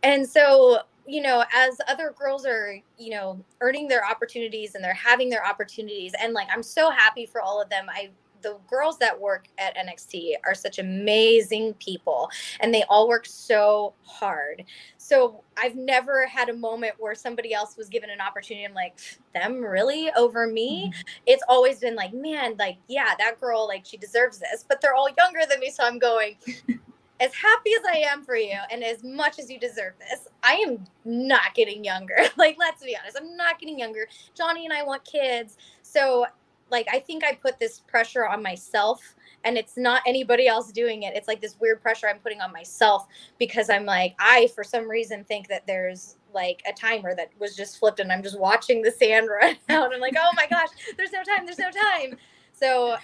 And 0.03 0.27
so, 0.27 0.79
you 1.07 1.21
know, 1.21 1.43
as 1.53 1.77
other 1.87 2.13
girls 2.17 2.45
are, 2.45 2.77
you 2.97 3.11
know, 3.11 3.43
earning 3.61 3.87
their 3.87 4.05
opportunities 4.05 4.75
and 4.75 4.83
they're 4.83 4.93
having 4.93 5.29
their 5.29 5.45
opportunities, 5.45 6.13
and 6.21 6.33
like, 6.33 6.47
I'm 6.53 6.63
so 6.63 6.89
happy 6.89 7.25
for 7.25 7.41
all 7.41 7.61
of 7.61 7.69
them. 7.69 7.87
I 7.89 8.11
the 8.43 8.57
girls 8.69 8.99
that 8.99 9.19
work 9.19 9.47
at 9.57 9.75
NXT 9.75 10.33
are 10.45 10.53
such 10.53 10.77
amazing 10.77 11.73
people 11.75 12.29
and 12.59 12.73
they 12.73 12.83
all 12.89 13.07
work 13.07 13.25
so 13.25 13.93
hard. 14.03 14.63
So 14.97 15.43
I've 15.57 15.75
never 15.75 16.27
had 16.27 16.49
a 16.49 16.53
moment 16.53 16.95
where 16.99 17.15
somebody 17.15 17.53
else 17.53 17.75
was 17.77 17.89
given 17.89 18.09
an 18.09 18.21
opportunity. 18.21 18.65
I'm 18.65 18.73
like, 18.73 18.99
them 19.33 19.61
really 19.61 20.11
over 20.15 20.45
me? 20.45 20.87
Mm-hmm. 20.87 21.01
It's 21.25 21.43
always 21.47 21.79
been 21.79 21.95
like, 21.95 22.13
man, 22.13 22.55
like, 22.59 22.77
yeah, 22.87 23.15
that 23.17 23.39
girl, 23.39 23.67
like, 23.67 23.85
she 23.85 23.97
deserves 23.97 24.39
this, 24.39 24.63
but 24.67 24.81
they're 24.81 24.93
all 24.93 25.09
younger 25.17 25.41
than 25.49 25.59
me. 25.59 25.71
So 25.71 25.83
I'm 25.83 25.99
going, 25.99 26.35
as 27.19 27.33
happy 27.33 27.71
as 27.79 27.85
I 27.85 27.99
am 27.99 28.23
for 28.23 28.35
you 28.35 28.57
and 28.69 28.83
as 28.83 29.03
much 29.03 29.39
as 29.39 29.49
you 29.49 29.59
deserve 29.59 29.93
this, 29.99 30.27
I 30.43 30.55
am 30.67 30.85
not 31.05 31.53
getting 31.55 31.83
younger. 31.83 32.17
like, 32.37 32.57
let's 32.59 32.83
be 32.83 32.97
honest, 32.99 33.17
I'm 33.19 33.37
not 33.37 33.59
getting 33.59 33.79
younger. 33.79 34.07
Johnny 34.35 34.65
and 34.65 34.73
I 34.73 34.83
want 34.83 35.05
kids. 35.05 35.57
So 35.81 36.25
like 36.73 36.87
I 36.91 36.99
think 36.99 37.23
I 37.23 37.33
put 37.35 37.59
this 37.59 37.79
pressure 37.79 38.27
on 38.27 38.43
myself 38.43 39.15
and 39.45 39.57
it's 39.57 39.77
not 39.77 40.01
anybody 40.05 40.47
else 40.47 40.71
doing 40.71 41.03
it. 41.03 41.15
It's 41.15 41.27
like 41.29 41.39
this 41.39 41.55
weird 41.59 41.81
pressure 41.81 42.09
I'm 42.09 42.19
putting 42.19 42.41
on 42.41 42.51
myself 42.51 43.07
because 43.39 43.69
I'm 43.69 43.85
like 43.85 44.15
I 44.19 44.47
for 44.53 44.65
some 44.65 44.89
reason 44.89 45.23
think 45.23 45.47
that 45.47 45.65
there's 45.65 46.17
like 46.33 46.61
a 46.67 46.73
timer 46.73 47.15
that 47.15 47.29
was 47.39 47.55
just 47.55 47.77
flipped 47.77 48.01
and 48.01 48.11
I'm 48.11 48.23
just 48.23 48.39
watching 48.39 48.81
the 48.81 48.91
sand 48.91 49.29
run 49.41 49.55
out. 49.69 49.93
I'm 49.93 50.01
like, 50.01 50.15
"Oh 50.19 50.31
my 50.35 50.47
gosh, 50.47 50.69
there's 50.97 51.13
no 51.13 51.23
time. 51.23 51.45
There's 51.45 51.59
no 51.59 51.71
time." 51.71 52.17
So 52.51 52.97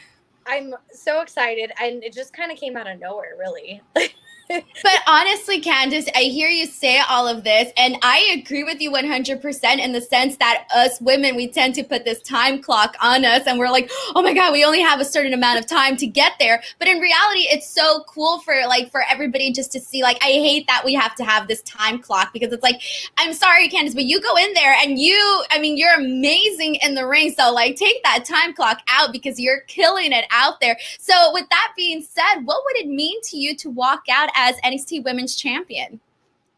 I'm 0.47 0.73
so 0.91 1.21
excited 1.21 1.71
and 1.81 2.03
it 2.03 2.11
just 2.11 2.33
kind 2.33 2.51
of 2.51 2.57
came 2.57 2.75
out 2.75 2.89
of 2.89 2.99
nowhere, 2.99 3.35
really. 3.37 3.81
but 4.49 4.93
honestly, 5.05 5.61
Candice, 5.61 6.09
I 6.15 6.23
hear 6.23 6.49
you 6.49 6.65
say 6.65 6.99
all 7.07 7.27
of 7.27 7.43
this, 7.43 7.71
and 7.77 7.97
I 8.01 8.35
agree 8.39 8.63
with 8.63 8.81
you 8.81 8.91
100% 8.91 9.79
in 9.79 9.91
the 9.91 10.01
sense 10.01 10.37
that 10.37 10.65
us 10.73 10.99
women, 10.99 11.35
we 11.35 11.47
tend 11.47 11.75
to 11.75 11.83
put 11.83 12.03
this 12.03 12.19
time 12.23 12.59
clock 12.59 12.95
on 12.99 13.25
us, 13.25 13.43
and 13.45 13.59
we're 13.59 13.69
like, 13.69 13.91
oh 14.15 14.23
my 14.23 14.33
God, 14.33 14.51
we 14.51 14.65
only 14.65 14.81
have 14.81 14.99
a 14.99 15.05
certain 15.05 15.33
amount 15.33 15.59
of 15.59 15.67
time 15.67 15.95
to 15.97 16.07
get 16.07 16.33
there. 16.39 16.63
But 16.79 16.87
in 16.87 16.97
reality, 16.97 17.41
it's 17.41 17.69
so 17.69 18.03
cool 18.07 18.39
for 18.39 18.55
like 18.67 18.89
for 18.89 19.03
everybody 19.07 19.51
just 19.51 19.71
to 19.73 19.79
see. 19.79 20.01
Like, 20.01 20.17
I 20.23 20.31
hate 20.31 20.65
that 20.65 20.81
we 20.83 20.95
have 20.95 21.13
to 21.15 21.23
have 21.23 21.47
this 21.47 21.61
time 21.61 21.99
clock 21.99 22.33
because 22.33 22.51
it's 22.51 22.63
like, 22.63 22.81
I'm 23.17 23.33
sorry, 23.33 23.69
Candice, 23.69 23.93
but 23.93 24.05
you 24.05 24.19
go 24.19 24.35
in 24.35 24.53
there 24.53 24.73
and 24.81 24.97
you, 24.97 25.43
I 25.51 25.59
mean, 25.59 25.77
you're 25.77 25.93
amazing 25.93 26.75
in 26.75 26.95
the 26.95 27.05
ring. 27.05 27.31
So, 27.37 27.53
like, 27.53 27.75
take 27.75 28.01
that 28.03 28.25
time 28.25 28.53
clock 28.55 28.81
out 28.87 29.11
because 29.11 29.39
you're 29.39 29.61
killing 29.67 30.11
it 30.11 30.25
out 30.31 30.59
there. 30.59 30.77
So, 30.97 31.31
with 31.33 31.47
that 31.49 31.73
being 31.77 32.01
said, 32.01 32.41
what 32.45 32.63
would 32.65 32.77
it 32.77 32.87
mean 32.87 33.21
to 33.25 33.37
you 33.37 33.55
to 33.57 33.69
walk 33.69 34.05
out 34.09 34.29
as 34.39 34.55
NXT 34.61 35.03
Women's 35.03 35.35
Champion? 35.35 35.99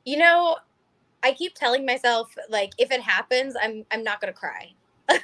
You 0.05 0.17
know, 0.17 0.57
I 1.23 1.33
keep 1.33 1.55
telling 1.55 1.85
myself 1.85 2.33
like 2.49 2.71
if 2.77 2.91
it 2.91 3.01
happens, 3.01 3.55
I'm 3.61 3.85
I'm 3.91 4.03
not 4.03 4.21
gonna 4.21 4.33
cry. 4.33 4.71
You're 5.09 5.19
like, 5.19 5.23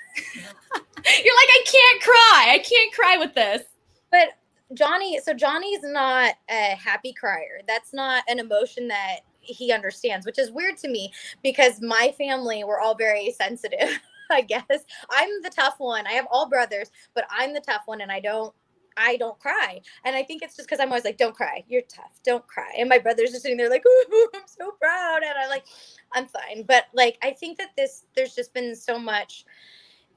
I 1.06 1.64
can't 1.66 2.02
cry. 2.02 2.46
I 2.50 2.60
can't 2.60 2.94
cry 2.94 3.18
with 3.18 3.34
this. 3.34 3.64
But 4.12 4.30
Johnny, 4.74 5.20
so 5.20 5.34
Johnny's 5.34 5.84
not 5.84 6.34
a 6.50 6.76
happy 6.76 7.14
crier. 7.14 7.62
That's 7.68 7.94
not 7.94 8.24
an 8.28 8.40
emotion 8.40 8.88
that 8.90 9.20
he 9.40 9.72
understands, 9.72 10.26
which 10.26 10.40
is 10.40 10.52
weird 10.52 10.78
to 10.78 10.90
me 10.90 11.14
because 11.42 11.82
my 11.82 12.14
family 12.18 12.64
we're 12.64 12.80
all 12.80 12.96
very 12.96 13.32
sensitive. 13.32 14.00
I 14.30 14.42
guess 14.42 14.66
I'm 15.10 15.30
the 15.42 15.50
tough 15.50 15.76
one. 15.78 16.06
I 16.06 16.12
have 16.14 16.28
all 16.30 16.50
brothers, 16.50 16.92
but 17.14 17.26
I'm 17.30 17.54
the 17.54 17.62
tough 17.62 17.84
one, 17.86 18.02
and 18.02 18.12
I 18.12 18.20
don't 18.20 18.54
I 18.98 19.18
don't 19.18 19.40
cry. 19.40 19.82
And 20.04 20.16
I 20.16 20.24
think 20.24 20.42
it's 20.42 20.56
just 20.56 20.68
because 20.68 20.80
I'm 20.80 20.90
always 20.90 21.06
like, 21.06 21.18
don't 21.18 21.36
cry. 21.36 21.64
You're 21.68 21.84
tough. 21.84 22.20
Don't 22.26 22.46
cry. 22.48 22.74
And 22.78 22.90
my 22.90 22.98
brothers 22.98 23.36
are 23.36 23.40
sitting 23.40 23.58
there 23.58 23.70
like, 23.70 23.84
Ooh, 24.12 24.30
I'm 24.36 24.42
so 24.46 24.72
proud. 24.72 25.20
And 25.24 25.38
I'm 25.38 25.50
like, 25.50 25.66
I'm 26.14 26.28
fine. 26.28 26.64
But 26.68 26.86
like, 26.94 27.18
I 27.24 27.32
think 27.32 27.58
that 27.60 27.70
this, 27.78 28.06
there's 28.16 28.36
just 28.36 28.54
been 28.54 28.76
so 28.76 28.98
much 29.00 29.46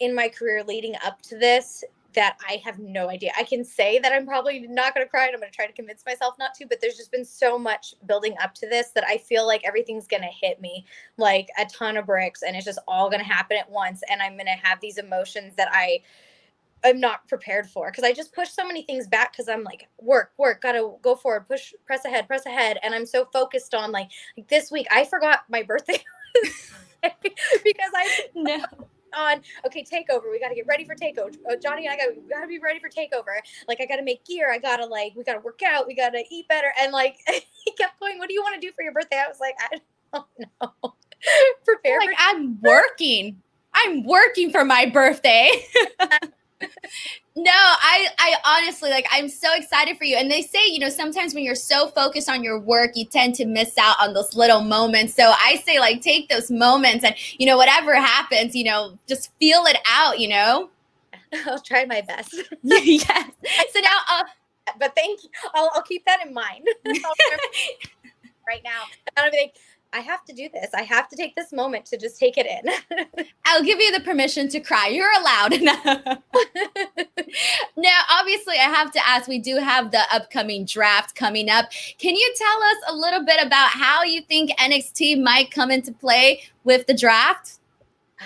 in 0.01 0.15
my 0.15 0.29
career 0.29 0.65
leading 0.65 0.95
up 1.05 1.21
to 1.23 1.39
this 1.39 1.85
that 2.15 2.37
I 2.49 2.61
have 2.65 2.79
no 2.79 3.09
idea. 3.09 3.31
I 3.39 3.45
can 3.45 3.65
say 3.65 3.99
that 4.01 4.13
I'm 4.13 4.27
probably 4.27 4.67
not 4.67 4.95
going 4.95 5.07
to 5.07 5.11
cry 5.11 5.27
and 5.27 5.35
I'm 5.35 5.41
going 5.41 5.51
to 5.53 5.57
try 5.57 5.67
to 5.67 5.73
convince 5.73 6.05
myself 6.05 6.35
not 6.39 6.55
to, 6.55 6.67
but 6.67 6.81
there's 6.81 6.97
just 6.97 7.13
been 7.13 7.25
so 7.25 7.59
much 7.59 7.95
building 8.07 8.35
up 8.43 8.55
to 8.57 8.69
this 8.69 8.91
that 8.91 9.05
I 9.07 9.19
feel 9.19 9.47
like 9.47 9.63
everything's 9.65 10.09
going 10.09 10.23
to 10.23 10.29
hit 10.29 10.61
me 10.61 10.85
like 11.19 11.49
a 11.59 11.67
ton 11.67 11.97
of 11.97 12.07
bricks 12.07 12.43
and 12.43 12.57
it's 12.57 12.65
just 12.65 12.81
all 12.89 13.11
going 13.11 13.23
to 13.23 13.29
happen 13.29 13.57
at 13.57 13.71
once 13.71 14.03
and 14.11 14.21
I'm 14.21 14.33
going 14.33 14.47
to 14.47 14.53
have 14.53 14.81
these 14.81 14.99
emotions 14.99 15.55
that 15.57 15.69
I 15.73 16.01
I'm 16.85 17.01
not 17.01 17.27
prepared 17.29 17.69
for 17.69 17.91
because 17.91 18.05
I 18.05 18.13
just 18.13 18.33
push 18.33 18.51
so 18.51 18.67
many 18.67 18.83
things 18.83 19.07
back 19.07 19.33
because 19.33 19.49
I'm 19.49 19.65
like 19.65 19.89
work, 20.01 20.33
work, 20.39 20.63
gotta 20.63 20.93
go 21.03 21.15
forward, 21.15 21.47
push, 21.49 21.75
press 21.87 22.05
ahead, 22.05 22.27
press 22.27 22.47
ahead, 22.47 22.79
and 22.83 22.95
I'm 22.95 23.07
so 23.07 23.27
focused 23.33 23.75
on 23.75 23.93
like, 23.93 24.11
like 24.37 24.49
this 24.49 24.71
week 24.71 24.87
I 24.91 25.05
forgot 25.05 25.41
my 25.49 25.63
birthday 25.63 26.03
because 27.03 27.91
I 27.95 28.27
no. 28.35 28.65
on 29.15 29.41
okay 29.67 29.83
takeover 29.83 30.31
we 30.31 30.39
got 30.39 30.51
to 30.51 30.55
get 30.55 30.67
ready 30.69 30.85
for 30.85 30.95
takeover 30.95 31.35
uh, 31.51 31.57
johnny 31.61 31.87
and 31.87 31.93
i 31.93 31.97
got 31.97 32.15
we 32.15 32.29
got 32.29 32.43
to 32.43 32.47
be 32.47 32.61
ready 32.61 32.79
for 32.79 32.89
takeover 32.89 33.41
like 33.67 33.81
i 33.81 33.87
got 33.87 33.97
to 33.97 34.05
make 34.05 34.25
gear 34.25 34.53
i 34.53 34.59
gotta 34.59 34.87
like 34.87 35.13
we 35.17 35.25
gotta 35.25 35.41
work 35.41 35.59
out 35.67 35.85
we 35.85 35.97
gotta 35.97 36.23
eat 36.31 36.47
better 36.47 36.73
and 36.81 36.93
like 36.93 37.17
he 37.29 37.73
kept 37.73 37.99
going 37.99 38.19
what 38.19 38.29
do 38.29 38.35
you 38.35 38.41
want 38.41 38.55
to 38.55 38.61
do 38.61 38.73
for 38.73 38.83
your 38.83 38.93
birthday? 38.93 39.17
I 39.17 39.27
was 39.27 39.41
like 39.41 39.57
i 39.59 39.79
don't 40.13 40.27
know. 40.63 40.95
Prepare 41.65 41.99
like 41.99 42.17
i'm 42.19 42.61
working. 42.61 43.43
I'm 43.73 44.05
working 44.05 44.51
for 44.51 44.65
my 44.65 44.87
birthday 44.87 45.51
no, 47.37 47.53
I 47.53 48.09
I 48.19 48.35
honestly 48.45 48.91
like 48.91 49.07
I'm 49.11 49.29
so 49.29 49.49
excited 49.55 49.97
for 49.97 50.05
you. 50.05 50.17
And 50.17 50.31
they 50.31 50.43
say, 50.43 50.61
you 50.67 50.79
know, 50.79 50.89
sometimes 50.89 51.35
when 51.35 51.45
you're 51.45 51.55
so 51.55 51.89
focused 51.89 52.29
on 52.29 52.43
your 52.43 52.59
work, 52.59 52.93
you 52.95 53.05
tend 53.05 53.35
to 53.37 53.47
miss 53.47 53.77
out 53.79 53.97
on 54.01 54.15
those 54.15 54.35
little 54.35 54.63
moments. 54.63 55.15
So 55.15 55.33
I 55.39 55.63
say 55.65 55.79
like 55.79 56.03
take 56.03 56.29
those 56.29 56.51
moments 56.51 57.05
and 57.05 57.15
you 57.39 57.47
know 57.47 57.57
whatever 57.57 57.95
happens, 57.95 58.55
you 58.55 58.65
know, 58.65 58.99
just 59.07 59.31
feel 59.39 59.65
it 59.67 59.79
out, 59.89 60.19
you 60.19 60.29
know? 60.29 60.71
I'll 61.47 61.61
try 61.61 61.85
my 61.85 62.01
best. 62.03 62.35
yes. 62.63 63.31
So 63.73 63.81
now 63.81 63.99
uh, 64.11 64.25
but 64.79 64.95
thank 64.95 65.23
you. 65.23 65.31
I'll, 65.55 65.71
I'll 65.75 65.83
keep 65.83 66.05
that 66.07 66.25
in 66.27 66.35
mind 66.35 66.67
right 68.47 68.63
now. 68.65 68.83
I'll 69.17 69.31
be 69.31 69.39
like, 69.39 69.57
I 69.93 70.01
have 70.01 70.25
to 70.27 70.33
do 70.33 70.49
this. 70.53 70.71
I 70.73 70.83
have 70.83 71.09
to 71.09 71.17
take 71.17 71.35
this 71.35 71.53
moment 71.53 71.85
to 71.87 71.97
just 71.97 72.17
take 72.19 72.39
it 72.39 72.47
in. 72.47 73.27
I'll 73.45 73.65
give 73.65 73.81
you 73.81 73.91
the 73.91 73.99
permission 74.01 74.49
to 74.51 74.61
cry. 74.61 74.87
You're 74.87 75.11
allowed. 75.21 75.61
now, 77.77 78.03
obviously, 78.09 78.55
I 78.55 78.69
have 78.69 78.93
to 78.93 79.05
ask 79.07 79.27
we 79.27 79.41
do 79.41 79.57
have 79.57 79.91
the 79.91 80.03
upcoming 80.13 80.65
draft 80.65 81.17
coming 81.17 81.51
up. 81.51 81.71
Can 81.99 82.15
you 82.15 82.35
tell 82.37 82.63
us 82.63 82.77
a 82.89 82.95
little 82.95 83.25
bit 83.25 83.45
about 83.45 83.71
how 83.71 84.05
you 84.05 84.23
think 84.23 84.53
NXT 84.59 85.21
might 85.23 85.51
come 85.51 85.73
into 85.73 85.93
play 85.93 86.43
with 86.63 86.87
the 86.87 86.95
draft? 86.95 87.59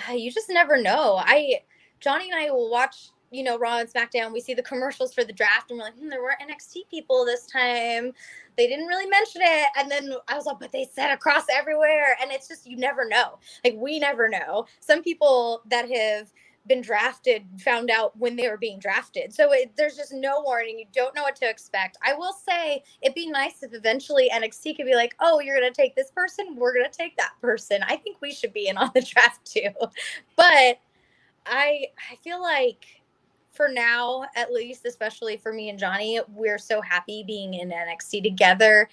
Uh, 0.07 0.13
you 0.13 0.31
just 0.31 0.49
never 0.49 0.79
know. 0.79 1.15
I, 1.17 1.61
Johnny 1.99 2.29
and 2.29 2.39
I 2.39 2.51
will 2.51 2.69
watch 2.69 3.09
you 3.31 3.43
know, 3.43 3.57
Raw 3.57 3.79
and 3.79 3.91
SmackDown, 3.91 4.31
we 4.31 4.39
see 4.39 4.53
the 4.53 4.63
commercials 4.63 5.13
for 5.13 5.23
the 5.23 5.33
draft 5.33 5.69
and 5.69 5.77
we're 5.77 5.85
like, 5.85 5.97
hmm, 5.97 6.09
there 6.09 6.21
were 6.21 6.35
NXT 6.41 6.89
people 6.89 7.25
this 7.25 7.45
time. 7.45 8.13
They 8.57 8.67
didn't 8.67 8.87
really 8.87 9.07
mention 9.07 9.41
it. 9.43 9.67
And 9.77 9.89
then 9.89 10.13
I 10.27 10.35
was 10.35 10.45
like, 10.45 10.59
but 10.59 10.71
they 10.71 10.87
said 10.93 11.11
across 11.11 11.45
everywhere. 11.51 12.17
And 12.21 12.31
it's 12.31 12.47
just, 12.47 12.65
you 12.65 12.77
never 12.77 13.07
know. 13.07 13.39
Like, 13.63 13.75
we 13.77 13.99
never 13.99 14.29
know. 14.29 14.65
Some 14.79 15.03
people 15.03 15.61
that 15.69 15.89
have 15.89 16.31
been 16.67 16.81
drafted 16.81 17.45
found 17.59 17.91
out 17.91 18.17
when 18.17 18.35
they 18.35 18.47
were 18.47 18.57
being 18.57 18.79
drafted. 18.79 19.33
So 19.33 19.51
it, 19.53 19.71
there's 19.77 19.95
just 19.95 20.13
no 20.13 20.41
warning. 20.41 20.79
You 20.79 20.85
don't 20.93 21.15
know 21.15 21.23
what 21.23 21.35
to 21.37 21.49
expect. 21.49 21.97
I 22.03 22.13
will 22.13 22.33
say 22.33 22.83
it'd 23.01 23.15
be 23.15 23.29
nice 23.29 23.61
if 23.61 23.73
eventually 23.73 24.31
NXT 24.33 24.77
could 24.77 24.85
be 24.85 24.95
like, 24.95 25.15
oh, 25.19 25.39
you're 25.39 25.59
going 25.59 25.71
to 25.71 25.81
take 25.81 25.95
this 25.95 26.11
person. 26.11 26.55
We're 26.55 26.73
going 26.73 26.89
to 26.89 26.97
take 26.97 27.15
that 27.17 27.33
person. 27.39 27.81
I 27.87 27.97
think 27.97 28.17
we 28.21 28.31
should 28.31 28.53
be 28.53 28.67
in 28.67 28.77
on 28.77 28.91
the 28.95 29.01
draft 29.13 29.45
too. 29.45 29.69
But 30.35 30.79
I 31.45 31.87
I 32.11 32.15
feel 32.23 32.41
like 32.41 32.85
for 33.55 33.67
now, 33.67 34.25
at 34.35 34.51
least, 34.51 34.85
especially 34.85 35.37
for 35.37 35.53
me 35.53 35.69
and 35.69 35.79
Johnny, 35.79 36.19
we're 36.33 36.57
so 36.57 36.81
happy 36.81 37.23
being 37.23 37.55
in 37.55 37.69
NXT 37.69 38.23
together. 38.23 38.89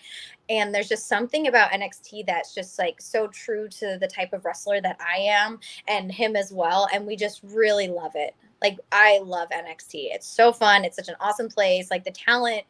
And 0.48 0.74
there's 0.74 0.88
just 0.88 1.08
something 1.08 1.48
about 1.48 1.72
NXT 1.72 2.26
that's 2.26 2.54
just 2.54 2.78
like 2.78 3.00
so 3.00 3.26
true 3.28 3.68
to 3.68 3.98
the 4.00 4.08
type 4.08 4.32
of 4.32 4.44
wrestler 4.44 4.80
that 4.80 5.00
I 5.00 5.18
am 5.18 5.58
and 5.88 6.12
him 6.12 6.36
as 6.36 6.52
well. 6.52 6.88
And 6.92 7.06
we 7.06 7.16
just 7.16 7.40
really 7.42 7.88
love 7.88 8.12
it. 8.14 8.34
Like, 8.62 8.78
I 8.92 9.18
love 9.24 9.48
NXT. 9.50 10.08
It's 10.12 10.26
so 10.26 10.52
fun. 10.52 10.84
It's 10.84 10.96
such 10.96 11.08
an 11.08 11.16
awesome 11.20 11.48
place. 11.48 11.90
Like, 11.90 12.04
the 12.04 12.12
talent 12.12 12.62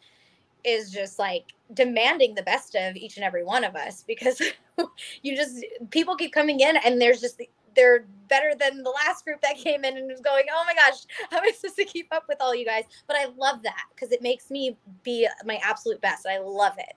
is 0.65 0.91
just 0.91 1.19
like 1.19 1.55
demanding 1.75 2.35
the 2.35 2.43
best 2.43 2.75
of 2.75 2.97
each 2.97 3.17
and 3.17 3.25
every 3.25 3.45
one 3.45 3.65
of 3.65 3.75
us 3.75 4.05
because 4.07 4.41
you 5.23 5.37
just 5.37 5.65
people 5.91 6.17
keep 6.17 6.33
coming 6.33 6.61
in 6.61 6.77
and 6.77 7.01
there's 7.01 7.21
just 7.21 7.41
they're 7.75 8.07
better 8.29 8.53
than 8.59 8.83
the 8.83 8.91
last 8.91 9.25
group 9.25 9.41
that 9.43 9.57
came 9.57 9.85
in 9.85 9.97
and 9.97 10.09
was 10.09 10.21
going, 10.21 10.45
oh 10.55 10.65
my 10.67 10.75
gosh, 10.75 11.05
how 11.31 11.39
am 11.39 11.45
I 11.45 11.53
supposed 11.53 11.77
to 11.77 11.85
keep 11.85 12.09
up 12.13 12.25
with 12.29 12.39
all 12.41 12.55
you 12.55 12.65
guys? 12.65 12.85
But 13.07 13.17
I 13.17 13.27
love 13.37 13.63
that 13.63 13.85
because 13.95 14.13
it 14.13 14.23
makes 14.23 14.51
me 14.51 14.77
be 15.03 15.29
my 15.45 15.61
absolute 15.63 16.01
best. 16.01 16.27
I 16.27 16.39
love 16.39 16.75
it. 16.79 16.95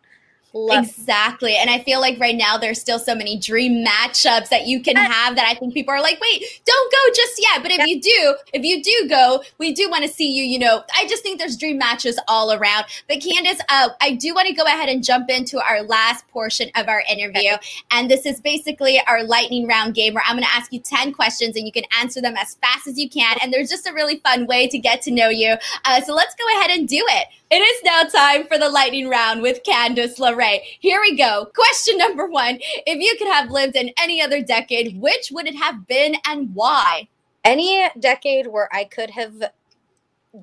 Love 0.58 0.86
exactly. 0.86 1.58
And 1.58 1.70
I 1.70 1.80
feel 1.84 2.00
like 2.00 2.18
right 2.18 2.36
now 2.36 2.58
there's 2.58 2.80
still 2.80 2.98
so 2.98 3.14
many 3.14 3.38
dream 3.38 3.86
matchups 3.86 4.48
that 4.48 4.68
you 4.68 4.82
can 4.82 4.96
have 4.96 5.36
that 5.36 5.46
I 5.46 5.54
think 5.54 5.74
people 5.74 5.94
are 5.94 6.02
like, 6.02 6.18
wait, 6.22 6.62
don't 6.66 6.92
go 6.94 6.98
just 7.14 7.42
yet. 7.42 7.62
But 7.62 7.72
if 7.72 7.80
yeah. 7.80 7.86
you 7.88 8.02
do, 8.02 8.36
if 8.54 8.64
you 8.64 8.82
do 8.82 9.10
go, 9.10 9.44
we 9.58 9.74
do 9.74 9.90
want 9.90 10.06
to 10.06 10.10
see 10.10 10.32
you, 10.32 10.46
you 10.46 10.58
know, 10.58 10.82
I 10.96 11.08
just 11.08 11.24
think 11.24 11.40
there's 11.40 11.58
dream 11.58 11.78
matches 11.78 12.18
all 12.30 12.54
around. 12.54 12.86
But 13.10 13.18
Candice, 13.18 13.60
uh, 13.68 13.90
I 14.00 14.14
do 14.14 14.34
want 14.34 14.48
to 14.48 14.54
go 14.54 14.64
ahead 14.64 14.88
and 14.88 15.04
jump 15.04 15.30
into 15.30 15.60
our 15.60 15.84
last 15.84 16.26
portion 16.30 16.72
of 16.76 16.88
our 16.88 17.04
interview. 17.12 17.52
Okay. 17.56 17.68
And 17.92 18.10
this 18.10 18.26
is 18.26 18.40
basically 18.40 19.02
our 19.08 19.26
lightning 19.26 19.68
round 19.68 19.94
game 19.94 20.14
where 20.14 20.24
I'm 20.26 20.38
going 20.38 20.48
to 20.48 20.56
ask 20.56 20.72
you 20.72 20.80
10 20.80 21.12
questions 21.12 21.58
and 21.58 21.66
you 21.66 21.74
can 21.74 21.84
answer 22.00 22.22
them 22.22 22.38
as 22.38 22.56
fast 22.56 22.88
as 22.88 22.98
you 22.98 23.10
can. 23.10 23.38
And 23.44 23.52
there's 23.52 23.70
just 23.70 23.88
a 23.88 23.94
really 23.94 24.20
fun 24.20 24.48
way 24.48 24.70
to 24.70 24.80
get 24.80 25.02
to 25.02 25.12
know 25.12 25.28
you. 25.28 25.58
Uh, 25.84 26.00
so 26.00 26.14
let's 26.14 26.34
go 26.36 26.46
ahead 26.60 26.72
and 26.72 26.88
do 26.88 27.04
it. 27.10 27.28
It 27.52 27.58
is 27.58 27.84
now 27.84 28.04
time 28.04 28.48
for 28.48 28.58
the 28.58 28.70
lightning 28.70 29.08
round 29.08 29.44
with 29.44 29.64
Candice 29.64 30.18
LeRae. 30.18 30.62
Here 30.80 31.00
we 31.00 31.16
go. 31.16 31.48
Question 31.54 31.98
number 31.98 32.26
one 32.26 32.58
If 32.62 33.00
you 33.00 33.16
could 33.20 33.32
have 33.32 33.52
lived 33.52 33.76
in 33.76 33.92
any 34.00 34.20
other 34.20 34.42
decade, 34.42 35.00
which 35.00 35.30
would 35.32 35.48
it 35.48 35.56
have 35.56 35.88
been 35.88 36.16
and 36.28 36.54
why? 36.56 37.08
Any 37.44 37.88
decade 38.00 38.48
where 38.48 38.68
I 38.74 38.86
could 38.86 39.12
have 39.12 39.52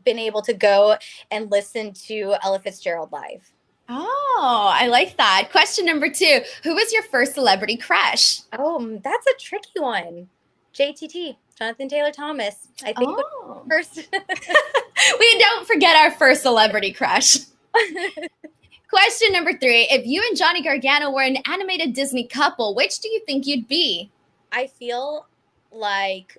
been 0.04 0.18
able 0.18 0.42
to 0.42 0.54
go 0.54 0.97
and 1.32 1.50
listen 1.50 1.92
to 1.92 2.37
Ella 2.42 2.61
Fitzgerald 2.61 3.11
live. 3.11 3.52
Oh, 3.88 4.71
I 4.73 4.87
like 4.87 5.16
that. 5.16 5.49
Question 5.50 5.85
number 5.85 6.09
two 6.09 6.40
Who 6.62 6.75
was 6.75 6.92
your 6.92 7.02
first 7.02 7.35
celebrity 7.35 7.76
crush? 7.76 8.42
Oh, 8.56 9.00
that's 9.02 9.26
a 9.26 9.35
tricky 9.40 9.80
one. 9.80 10.28
JTT. 10.73 11.37
Jonathan 11.59 11.88
Taylor 11.88 12.12
Thomas. 12.12 12.68
I 12.85 12.92
think 12.92 13.18
oh. 13.18 13.62
first. 13.68 13.97
we 15.18 15.38
don't 15.38 15.66
forget 15.66 15.97
our 15.97 16.11
first 16.12 16.42
celebrity 16.42 16.92
crush. 16.92 17.37
Question 18.88 19.32
number 19.32 19.52
three: 19.52 19.87
If 19.90 20.06
you 20.06 20.23
and 20.28 20.37
Johnny 20.37 20.62
Gargano 20.62 21.11
were 21.11 21.23
an 21.23 21.38
animated 21.50 21.94
Disney 21.94 22.26
couple, 22.26 22.75
which 22.75 23.00
do 23.00 23.09
you 23.09 23.21
think 23.25 23.47
you'd 23.47 23.68
be? 23.68 24.11
I 24.50 24.66
feel 24.66 25.26
like 25.71 26.37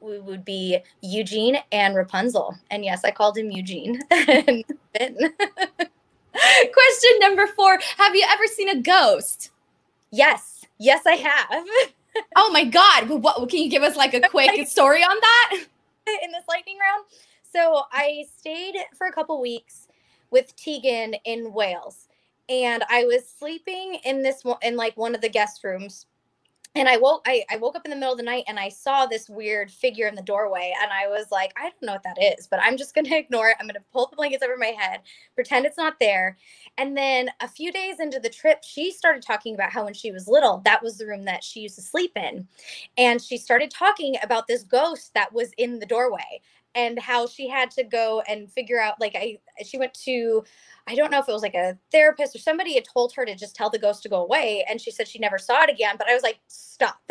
we 0.00 0.18
would 0.18 0.44
be 0.44 0.78
Eugene 1.00 1.58
and 1.72 1.96
Rapunzel. 1.96 2.56
And 2.70 2.84
yes, 2.84 3.04
I 3.04 3.10
called 3.10 3.36
him 3.36 3.50
Eugene. 3.50 4.00
Question 4.08 4.60
number 7.18 7.46
four: 7.48 7.78
Have 7.98 8.14
you 8.14 8.24
ever 8.28 8.46
seen 8.46 8.68
a 8.68 8.80
ghost? 8.80 9.50
Yes, 10.12 10.64
yes, 10.78 11.02
I 11.06 11.14
have 11.16 11.66
oh 12.36 12.50
my 12.52 12.64
god! 12.64 13.08
What 13.08 13.48
can 13.48 13.60
you 13.60 13.70
give 13.70 13.82
us 13.82 13.96
like 13.96 14.14
a 14.14 14.20
quick 14.28 14.66
story 14.66 15.02
on 15.02 15.16
that? 15.20 15.52
In 16.22 16.30
this 16.30 16.44
lightning 16.48 16.78
round, 16.78 17.04
so 17.52 17.82
I 17.92 18.24
stayed 18.38 18.76
for 18.96 19.06
a 19.08 19.12
couple 19.12 19.40
weeks 19.40 19.88
with 20.30 20.54
Tegan 20.54 21.14
in 21.24 21.52
Wales, 21.52 22.06
and 22.48 22.84
I 22.88 23.04
was 23.04 23.28
sleeping 23.28 23.98
in 24.04 24.22
this 24.22 24.44
one 24.44 24.58
in 24.62 24.76
like 24.76 24.96
one 24.96 25.16
of 25.16 25.20
the 25.20 25.28
guest 25.28 25.64
rooms 25.64 26.06
and 26.76 26.88
I 26.88 26.98
woke 26.98 27.22
I, 27.26 27.44
I 27.50 27.56
woke 27.58 27.76
up 27.76 27.86
in 27.86 27.90
the 27.90 27.96
middle 27.96 28.12
of 28.12 28.18
the 28.18 28.24
night 28.24 28.44
and 28.48 28.58
I 28.60 28.70
saw 28.70 29.06
this 29.06 29.28
weird 29.30 29.70
figure 29.70 30.08
in 30.08 30.16
the 30.16 30.22
doorway 30.22 30.72
and 30.82 30.92
I 30.92 31.08
was 31.08 31.28
like, 31.32 31.52
I 31.56 31.64
don't 31.64 31.82
know 31.82 31.94
what 31.94 32.04
that 32.04 32.18
is, 32.22 32.48
but 32.48 32.60
I'm 32.62 32.76
just 32.78 32.94
gonna 32.94 33.10
ignore 33.16 33.48
it. 33.50 33.56
I'm 33.60 33.66
gonna 33.68 33.84
pull 33.92 34.08
the 34.08 34.16
blankets 34.16 34.44
over 34.44 34.56
my 34.58 34.74
head, 34.78 35.02
pretend 35.34 35.66
it's 35.66 35.78
not 35.78 35.96
there. 36.00 36.38
And 36.78 36.96
then 36.96 37.30
a 37.42 37.48
few 37.48 37.72
days 37.72 38.00
into 38.00 38.20
the 38.20 38.30
trip, 38.30 38.60
she 38.64 38.92
started 38.92 39.22
talking 39.22 39.54
about 39.54 39.72
how 39.72 39.84
when 39.84 39.94
she 39.94 40.12
was 40.12 40.28
little, 40.28 40.62
that 40.66 40.82
was 40.82 40.98
the 40.98 41.06
room 41.06 41.24
that 41.26 41.44
she 41.44 41.60
used 41.60 41.76
to 41.76 41.82
sleep 41.82 42.12
in. 42.16 42.48
And 42.98 43.22
she 43.22 43.38
started 43.38 43.70
talking 43.72 44.16
about 44.22 44.48
this 44.48 44.64
ghost 44.64 45.14
that 45.14 45.32
was 45.34 45.52
in 45.58 45.80
the 45.80 45.86
doorway 45.86 46.42
and 46.76 46.98
how 46.98 47.26
she 47.26 47.48
had 47.48 47.70
to 47.72 47.82
go 47.82 48.22
and 48.28 48.52
figure 48.52 48.80
out 48.80 49.00
like 49.00 49.14
I 49.16 49.38
she 49.64 49.78
went 49.78 49.94
to 50.04 50.44
I 50.86 50.94
don't 50.94 51.10
know 51.10 51.18
if 51.18 51.28
it 51.28 51.32
was 51.32 51.42
like 51.42 51.54
a 51.54 51.76
therapist 51.90 52.36
or 52.36 52.38
somebody 52.38 52.74
had 52.74 52.84
told 52.84 53.12
her 53.14 53.24
to 53.24 53.34
just 53.34 53.56
tell 53.56 53.70
the 53.70 53.78
ghost 53.78 54.02
to 54.04 54.08
go 54.08 54.22
away 54.22 54.64
and 54.68 54.80
she 54.80 54.90
said 54.90 55.08
she 55.08 55.18
never 55.18 55.38
saw 55.38 55.62
it 55.62 55.70
again 55.70 55.96
but 55.98 56.08
I 56.08 56.14
was 56.14 56.22
like 56.22 56.38
stop. 56.46 57.00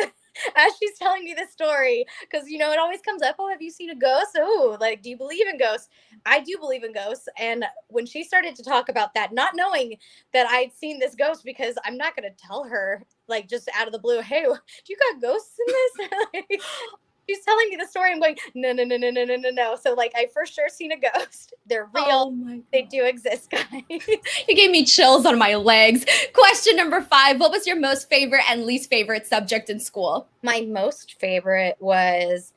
As 0.54 0.72
she's 0.78 0.98
telling 0.98 1.24
me 1.24 1.32
this 1.32 1.50
story 1.50 2.04
because 2.20 2.46
you 2.46 2.58
know 2.58 2.70
it 2.70 2.78
always 2.78 3.00
comes 3.00 3.22
up 3.22 3.36
oh 3.38 3.48
have 3.48 3.62
you 3.62 3.70
seen 3.70 3.88
a 3.88 3.94
ghost? 3.94 4.36
Oh 4.38 4.76
like 4.80 5.02
do 5.02 5.08
you 5.08 5.16
believe 5.16 5.48
in 5.48 5.58
ghosts? 5.58 5.88
I 6.26 6.40
do 6.40 6.58
believe 6.60 6.84
in 6.84 6.92
ghosts 6.92 7.26
and 7.38 7.64
when 7.88 8.04
she 8.04 8.22
started 8.22 8.54
to 8.56 8.62
talk 8.62 8.90
about 8.90 9.14
that 9.14 9.32
not 9.32 9.56
knowing 9.56 9.96
that 10.32 10.46
i'd 10.48 10.72
seen 10.72 10.98
this 10.98 11.14
ghost 11.14 11.44
because 11.44 11.74
i'm 11.84 11.96
not 11.96 12.14
going 12.14 12.30
to 12.30 12.46
tell 12.46 12.64
her 12.64 13.02
like 13.28 13.48
just 13.48 13.68
out 13.74 13.86
of 13.86 13.92
the 13.92 13.98
blue 13.98 14.20
hey 14.20 14.42
do 14.44 14.58
you 14.88 14.96
got 15.10 15.22
ghosts 15.22 15.56
in 15.66 15.74
this 15.74 16.60
she's 17.28 17.44
telling 17.44 17.68
me 17.68 17.76
the 17.76 17.86
story. 17.86 18.12
I'm 18.12 18.20
going, 18.20 18.36
no, 18.54 18.72
no, 18.72 18.84
no, 18.84 18.96
no, 18.96 19.10
no, 19.10 19.24
no, 19.24 19.36
no, 19.36 19.50
no. 19.50 19.76
So 19.76 19.94
like 19.94 20.12
I 20.16 20.28
for 20.32 20.46
sure 20.46 20.68
seen 20.68 20.92
a 20.92 20.96
ghost. 20.96 21.54
They're 21.66 21.88
real. 21.92 22.04
Oh 22.06 22.62
they 22.72 22.82
do 22.82 23.04
exist, 23.04 23.50
guys. 23.50 23.82
you 23.88 24.54
gave 24.54 24.70
me 24.70 24.84
chills 24.84 25.26
on 25.26 25.38
my 25.38 25.54
legs. 25.54 26.04
Question 26.32 26.76
number 26.76 27.00
five. 27.00 27.40
What 27.40 27.50
was 27.50 27.66
your 27.66 27.78
most 27.78 28.08
favorite 28.08 28.44
and 28.50 28.64
least 28.64 28.90
favorite 28.90 29.26
subject 29.26 29.70
in 29.70 29.80
school? 29.80 30.28
My 30.42 30.60
most 30.60 31.14
favorite 31.18 31.76
was 31.80 32.52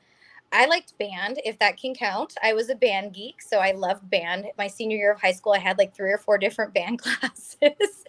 I 0.51 0.65
liked 0.65 0.97
band, 0.97 1.39
if 1.45 1.59
that 1.59 1.77
can 1.77 1.93
count. 1.93 2.33
I 2.41 2.53
was 2.53 2.69
a 2.69 2.75
band 2.75 3.13
geek, 3.13 3.41
so 3.41 3.59
I 3.59 3.71
loved 3.71 4.09
band. 4.09 4.47
My 4.57 4.67
senior 4.67 4.97
year 4.97 5.11
of 5.11 5.21
high 5.21 5.31
school, 5.31 5.53
I 5.53 5.59
had 5.59 5.77
like 5.77 5.93
three 5.93 6.11
or 6.11 6.17
four 6.17 6.38
different 6.38 6.73
band 6.73 6.99
classes. 7.01 8.03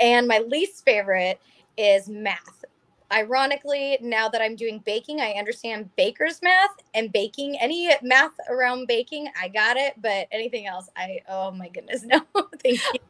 and 0.00 0.26
my 0.26 0.38
least 0.38 0.84
favorite 0.84 1.40
is 1.76 2.08
math 2.08 2.64
ironically, 3.12 3.98
now 4.00 4.28
that 4.28 4.40
I'm 4.40 4.56
doing 4.56 4.80
baking, 4.84 5.20
I 5.20 5.32
understand 5.32 5.94
baker's 5.96 6.40
math 6.42 6.70
and 6.94 7.12
baking. 7.12 7.58
Any 7.60 7.90
math 8.02 8.32
around 8.48 8.86
baking, 8.86 9.28
I 9.40 9.48
got 9.48 9.76
it. 9.76 9.94
But 10.00 10.28
anything 10.32 10.66
else, 10.66 10.88
I, 10.96 11.20
oh 11.28 11.50
my 11.50 11.68
goodness, 11.68 12.02
no. 12.04 12.20
Thank 12.62 12.80
you. 12.92 13.00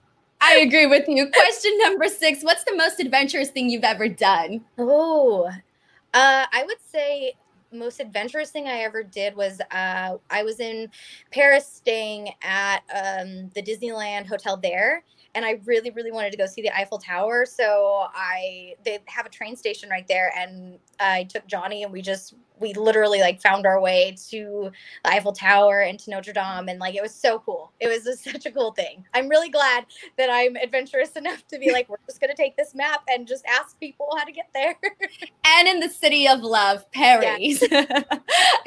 I 0.40 0.56
agree 0.56 0.86
with 0.86 1.08
you. 1.08 1.30
Question 1.30 1.78
number 1.78 2.08
six 2.08 2.42
What's 2.42 2.64
the 2.64 2.76
most 2.76 3.00
adventurous 3.00 3.50
thing 3.50 3.70
you've 3.70 3.84
ever 3.84 4.08
done? 4.08 4.64
Oh, 4.78 5.44
uh, 5.44 6.46
I 6.52 6.64
would 6.66 6.80
say 6.86 7.34
most 7.72 8.00
adventurous 8.00 8.50
thing 8.50 8.68
I 8.68 8.80
ever 8.80 9.02
did 9.02 9.34
was 9.34 9.60
uh, 9.70 10.16
I 10.30 10.42
was 10.42 10.60
in 10.60 10.88
Paris 11.30 11.66
staying 11.66 12.28
at 12.42 12.78
um, 12.94 13.50
the 13.54 13.62
Disneyland 13.62 14.26
hotel 14.26 14.56
there 14.56 15.02
and 15.34 15.44
I 15.44 15.60
really, 15.64 15.90
really 15.90 16.12
wanted 16.12 16.30
to 16.32 16.38
go 16.38 16.46
see 16.46 16.62
the 16.62 16.76
Eiffel 16.76 16.98
Tower. 16.98 17.44
So 17.44 18.06
I 18.14 18.74
they 18.84 18.98
have 19.06 19.26
a 19.26 19.28
train 19.28 19.56
station 19.56 19.88
right 19.88 20.06
there, 20.06 20.32
and 20.36 20.78
I 21.00 21.24
took 21.24 21.46
Johnny, 21.46 21.82
and 21.82 21.92
we 21.92 22.02
just 22.02 22.34
we 22.60 22.72
literally 22.74 23.20
like 23.20 23.40
found 23.40 23.66
our 23.66 23.80
way 23.80 24.16
to 24.30 24.70
the 25.04 25.10
Eiffel 25.10 25.32
Tower 25.32 25.80
and 25.80 25.98
to 26.00 26.10
Notre 26.10 26.32
Dame, 26.32 26.68
and 26.68 26.78
like 26.78 26.94
it 26.94 27.02
was 27.02 27.14
so 27.14 27.40
cool. 27.40 27.72
It 27.80 27.88
was 27.88 28.04
just 28.04 28.24
such 28.32 28.46
a 28.46 28.50
cool 28.50 28.72
thing. 28.72 29.04
I'm 29.12 29.28
really 29.28 29.50
glad 29.50 29.86
that 30.16 30.30
I'm 30.30 30.56
adventurous 30.56 31.10
enough 31.16 31.46
to 31.48 31.58
be 31.58 31.72
like, 31.72 31.88
we're 31.88 31.96
just 32.06 32.20
gonna 32.20 32.36
take 32.36 32.56
this 32.56 32.74
map 32.74 33.02
and 33.08 33.26
just 33.26 33.44
ask 33.46 33.78
people 33.80 34.08
how 34.16 34.24
to 34.24 34.32
get 34.32 34.48
there. 34.54 34.76
and 35.46 35.68
in 35.68 35.80
the 35.80 35.88
city 35.88 36.28
of 36.28 36.40
love, 36.40 36.90
Paris. 36.92 37.62
Yeah. 37.70 38.02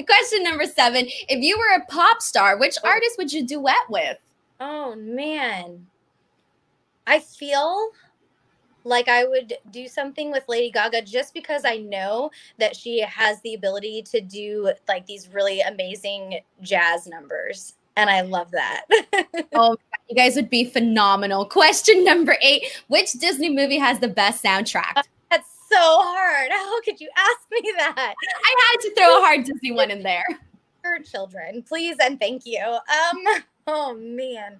Question 0.05 0.43
number 0.43 0.65
seven: 0.65 1.07
If 1.29 1.41
you 1.41 1.57
were 1.57 1.81
a 1.81 1.85
pop 1.85 2.21
star, 2.21 2.57
which 2.57 2.75
oh. 2.83 2.89
artist 2.89 3.17
would 3.17 3.31
you 3.31 3.45
duet 3.45 3.89
with? 3.89 4.17
Oh 4.59 4.95
man. 4.95 5.87
I 7.07 7.19
feel 7.19 7.91
like 8.83 9.07
I 9.07 9.25
would 9.25 9.53
do 9.71 9.87
something 9.87 10.31
with 10.31 10.43
Lady 10.47 10.71
Gaga 10.71 11.01
just 11.01 11.33
because 11.33 11.63
I 11.65 11.77
know 11.77 12.31
that 12.59 12.75
she 12.75 12.99
has 13.01 13.41
the 13.41 13.53
ability 13.53 14.03
to 14.11 14.21
do 14.21 14.71
like 14.87 15.05
these 15.05 15.29
really 15.33 15.61
amazing 15.61 16.39
jazz 16.61 17.07
numbers. 17.07 17.75
And 17.95 18.09
I 18.09 18.21
love 18.21 18.51
that. 18.51 18.85
oh, 19.55 19.77
you 20.09 20.15
guys 20.15 20.35
would 20.35 20.49
be 20.49 20.65
phenomenal. 20.65 21.45
Question 21.45 22.03
number 22.03 22.37
eight 22.41 22.63
Which 22.87 23.13
Disney 23.13 23.49
movie 23.49 23.79
has 23.79 23.99
the 23.99 24.07
best 24.07 24.43
soundtrack? 24.43 24.93
Uh, 24.95 25.03
that's 25.31 25.49
so 25.69 25.77
hard. 25.79 26.51
How 26.51 26.81
could 26.81 27.01
you 27.01 27.09
ask 27.17 27.39
me 27.51 27.73
that? 27.77 28.13
I 28.19 28.71
had 28.71 28.81
to 28.81 28.95
throw 28.95 29.17
a 29.17 29.21
hard 29.21 29.45
Disney 29.45 29.71
one 29.71 29.91
in 29.91 30.03
there. 30.03 30.25
For 30.83 30.99
children, 30.99 31.63
please 31.63 31.97
and 31.99 32.19
thank 32.19 32.45
you. 32.45 32.61
Um, 32.61 33.43
oh 33.67 33.93
man. 33.95 34.57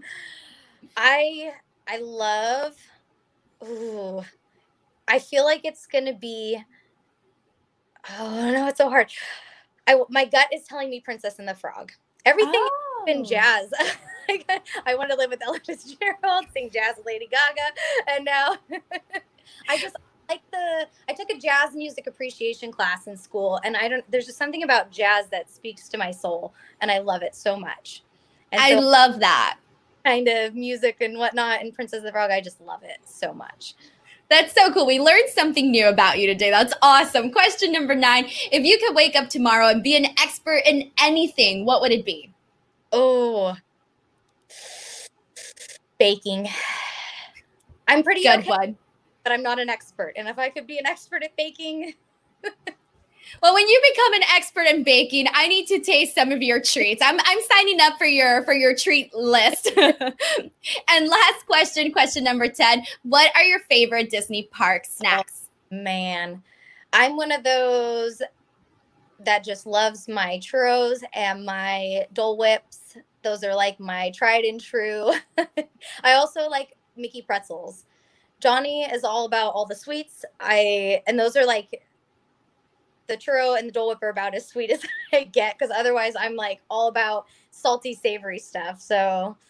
I 0.97 1.53
I 1.87 1.99
love. 1.99 2.75
Ooh, 3.63 4.23
I 5.07 5.19
feel 5.19 5.45
like 5.45 5.61
it's 5.63 5.85
gonna 5.85 6.13
be. 6.13 6.61
Oh 8.19 8.51
no, 8.51 8.67
it's 8.67 8.77
so 8.77 8.89
hard. 8.89 9.11
I 9.87 9.99
my 10.09 10.25
gut 10.25 10.47
is 10.53 10.63
telling 10.63 10.89
me 10.89 10.99
Princess 10.99 11.39
and 11.39 11.47
the 11.47 11.55
Frog. 11.55 11.91
Everything 12.25 12.53
oh. 12.55 13.03
been 13.05 13.23
jazz. 13.23 13.71
I 14.85 14.95
want 14.95 15.09
to 15.09 15.15
live 15.15 15.29
with 15.29 15.41
Ella 15.41 15.59
Fitzgerald, 15.65 16.45
sing 16.53 16.69
jazz 16.71 16.97
with 16.97 17.05
Lady 17.05 17.27
Gaga, 17.27 18.09
and 18.09 18.25
now 18.25 18.57
I 19.69 19.77
just 19.77 19.95
like 20.27 20.41
the. 20.51 20.87
I 21.07 21.13
took 21.13 21.29
a 21.29 21.37
jazz 21.37 21.73
music 21.73 22.07
appreciation 22.07 22.71
class 22.71 23.07
in 23.07 23.15
school, 23.15 23.61
and 23.63 23.77
I 23.77 23.87
don't. 23.87 24.03
There's 24.11 24.25
just 24.25 24.37
something 24.37 24.63
about 24.63 24.91
jazz 24.91 25.27
that 25.27 25.49
speaks 25.49 25.87
to 25.89 25.97
my 25.97 26.11
soul, 26.11 26.53
and 26.81 26.91
I 26.91 26.99
love 26.99 27.21
it 27.21 27.33
so 27.33 27.57
much. 27.57 28.03
And 28.51 28.61
I 28.61 28.71
so, 28.71 28.79
love 28.81 29.19
that 29.21 29.57
kind 30.07 30.27
of 30.29 30.55
music 30.55 30.97
and 31.01 31.17
whatnot. 31.17 31.61
And 31.61 31.73
Princess 31.73 31.99
of 31.99 32.03
the 32.03 32.11
Frog, 32.11 32.31
I 32.31 32.39
just 32.39 32.61
love 32.61 32.81
it 32.83 32.99
so 33.05 33.33
much. 33.33 33.75
That's 34.29 34.53
so 34.53 34.71
cool. 34.73 34.85
We 34.85 34.99
learned 34.99 35.29
something 35.29 35.71
new 35.71 35.87
about 35.87 36.19
you 36.19 36.27
today. 36.27 36.49
That's 36.49 36.73
awesome. 36.81 37.31
Question 37.31 37.71
number 37.71 37.95
nine 37.95 38.25
If 38.51 38.65
you 38.65 38.77
could 38.77 38.95
wake 38.95 39.15
up 39.15 39.29
tomorrow 39.29 39.67
and 39.67 39.83
be 39.83 39.95
an 39.95 40.05
expert 40.21 40.61
in 40.65 40.91
anything, 41.01 41.65
what 41.65 41.81
would 41.81 41.91
it 41.91 42.05
be? 42.05 42.33
Oh, 42.91 43.55
baking. 45.97 46.47
I'm 47.87 48.03
pretty 48.03 48.23
good 48.23 48.39
okay, 48.39 48.49
one, 48.49 48.77
but 49.23 49.31
I'm 49.31 49.43
not 49.43 49.59
an 49.59 49.69
expert. 49.69 50.13
And 50.17 50.27
if 50.27 50.37
I 50.37 50.49
could 50.49 50.67
be 50.67 50.77
an 50.77 50.85
expert 50.85 51.23
at 51.23 51.35
baking, 51.37 51.93
Well, 53.41 53.53
when 53.53 53.67
you 53.67 53.81
become 53.91 54.13
an 54.13 54.23
expert 54.35 54.67
in 54.67 54.83
baking, 54.83 55.27
I 55.33 55.47
need 55.47 55.67
to 55.67 55.79
taste 55.79 56.15
some 56.15 56.31
of 56.31 56.41
your 56.41 56.61
treats. 56.61 57.01
I'm 57.03 57.19
I'm 57.23 57.39
signing 57.49 57.79
up 57.81 57.97
for 57.97 58.05
your 58.05 58.43
for 58.43 58.53
your 58.53 58.75
treat 58.75 59.13
list. 59.13 59.71
and 59.77 61.07
last 61.07 61.45
question, 61.45 61.91
question 61.91 62.23
number 62.23 62.47
10. 62.47 62.83
What 63.03 63.31
are 63.35 63.43
your 63.43 63.59
favorite 63.69 64.09
Disney 64.09 64.43
park 64.51 64.85
snacks? 64.85 65.47
Oh, 65.71 65.75
man. 65.75 66.43
I'm 66.93 67.15
one 67.15 67.31
of 67.31 67.43
those 67.43 68.21
that 69.19 69.43
just 69.43 69.65
loves 69.65 70.07
my 70.07 70.39
churros 70.39 70.99
and 71.13 71.45
my 71.45 72.05
Dole 72.13 72.37
Whips. 72.37 72.97
Those 73.23 73.43
are 73.43 73.55
like 73.55 73.79
my 73.79 74.11
tried 74.11 74.45
and 74.45 74.61
true. 74.61 75.11
I 76.03 76.13
also 76.13 76.47
like 76.49 76.75
Mickey 76.95 77.21
pretzels. 77.21 77.85
Johnny 78.39 78.83
is 78.83 79.03
all 79.03 79.25
about 79.25 79.53
all 79.53 79.65
the 79.65 79.75
sweets. 79.75 80.23
I 80.39 81.01
and 81.07 81.19
those 81.19 81.35
are 81.35 81.45
like 81.45 81.83
the 83.07 83.17
churro 83.17 83.57
and 83.57 83.67
the 83.67 83.71
Dole 83.71 83.89
Whip 83.89 84.01
are 84.01 84.09
about 84.09 84.35
as 84.35 84.47
sweet 84.47 84.71
as 84.71 84.81
I 85.13 85.23
get 85.25 85.57
because 85.57 85.71
otherwise 85.75 86.13
I'm 86.17 86.35
like 86.35 86.61
all 86.69 86.87
about 86.87 87.25
salty, 87.51 87.93
savory 87.93 88.39
stuff. 88.39 88.81
So. 88.81 89.37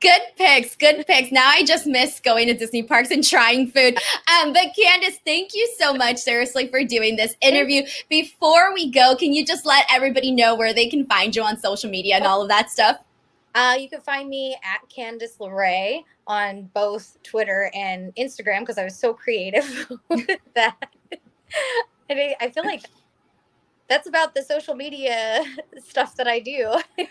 Good 0.00 0.20
picks, 0.36 0.76
good 0.76 1.04
picks. 1.08 1.32
Now 1.32 1.48
I 1.48 1.64
just 1.64 1.84
miss 1.84 2.20
going 2.20 2.46
to 2.46 2.54
Disney 2.54 2.84
parks 2.84 3.10
and 3.10 3.26
trying 3.26 3.68
food. 3.68 3.98
Um, 4.30 4.52
but 4.52 4.68
Candice, 4.78 5.18
thank 5.24 5.54
you 5.54 5.68
so 5.76 5.92
much, 5.92 6.18
seriously, 6.18 6.68
for 6.68 6.84
doing 6.84 7.16
this 7.16 7.34
interview. 7.40 7.82
Before 8.08 8.72
we 8.72 8.92
go, 8.92 9.16
can 9.16 9.32
you 9.32 9.44
just 9.44 9.66
let 9.66 9.86
everybody 9.90 10.30
know 10.30 10.54
where 10.54 10.72
they 10.72 10.88
can 10.88 11.04
find 11.06 11.34
you 11.34 11.42
on 11.42 11.58
social 11.58 11.90
media 11.90 12.14
and 12.14 12.26
all 12.26 12.40
of 12.42 12.48
that 12.48 12.70
stuff? 12.70 12.98
Uh, 13.56 13.76
you 13.76 13.88
can 13.88 14.00
find 14.00 14.28
me 14.28 14.56
at 14.62 14.88
Candice 14.88 15.38
LeRae 15.40 16.04
on 16.28 16.70
both 16.74 17.20
Twitter 17.24 17.68
and 17.74 18.14
Instagram 18.14 18.60
because 18.60 18.78
I 18.78 18.84
was 18.84 18.94
so 18.94 19.12
creative 19.12 19.90
with 20.08 20.38
that. 20.54 20.92
And 22.08 22.20
I, 22.20 22.36
I 22.40 22.50
feel 22.50 22.64
like 22.64 22.84
that's 23.88 24.08
about 24.08 24.34
the 24.34 24.42
social 24.42 24.74
media 24.74 25.44
stuff 25.88 26.16
that 26.16 26.28
I 26.28 26.40
do. 26.40 26.74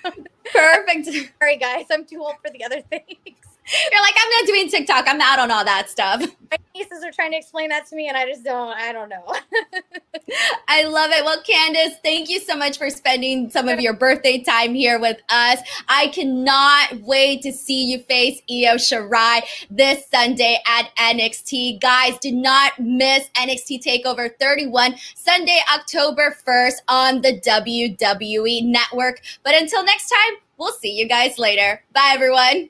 Perfect. 0.53 1.07
Sorry, 1.41 1.57
guys, 1.57 1.85
I'm 1.91 2.05
too 2.05 2.21
old 2.21 2.35
for 2.45 2.51
the 2.51 2.65
other 2.65 2.81
things. 2.91 3.46
You're 3.91 4.01
like, 4.01 4.15
I'm 4.17 4.29
not 4.29 4.45
doing 4.47 4.69
TikTok. 4.69 5.05
I'm 5.07 5.19
out 5.19 5.39
on 5.39 5.51
all 5.51 5.65
that 5.65 5.89
stuff. 5.89 6.21
My 6.49 6.57
nieces 6.73 7.03
are 7.03 7.11
trying 7.11 7.31
to 7.31 7.37
explain 7.37 7.69
that 7.69 7.85
to 7.87 7.95
me, 7.95 8.07
and 8.07 8.15
I 8.15 8.25
just 8.25 8.43
don't. 8.43 8.69
I 8.77 8.93
don't 8.93 9.09
know. 9.09 9.25
I 10.67 10.83
love 10.83 11.11
it. 11.11 11.25
Well, 11.25 11.41
Candice, 11.43 12.01
thank 12.01 12.29
you 12.29 12.39
so 12.39 12.55
much 12.55 12.77
for 12.77 12.89
spending 12.89 13.49
some 13.49 13.67
of 13.67 13.81
your 13.81 13.93
birthday 13.93 14.41
time 14.41 14.73
here 14.73 14.99
with 14.99 15.17
us. 15.29 15.59
I 15.89 16.07
cannot 16.07 17.01
wait 17.01 17.41
to 17.41 17.51
see 17.51 17.85
you 17.85 17.99
face 17.99 18.41
Io 18.49 18.75
Shirai 18.75 19.41
this 19.69 20.07
Sunday 20.07 20.61
at 20.65 20.89
NXT. 20.95 21.81
Guys, 21.81 22.17
do 22.19 22.31
not 22.31 22.79
miss 22.79 23.27
NXT 23.35 23.83
Takeover 23.83 24.29
31 24.39 24.95
Sunday, 25.15 25.59
October 25.73 26.37
1st 26.45 26.75
on 26.87 27.21
the 27.21 27.39
WWE 27.41 28.63
Network. 28.63 29.21
But 29.43 29.55
until 29.55 29.83
next 29.83 30.09
time, 30.09 30.37
we'll 30.57 30.71
see 30.71 30.91
you 30.91 31.07
guys 31.07 31.37
later. 31.37 31.83
Bye, 31.93 32.11
everyone. 32.13 32.69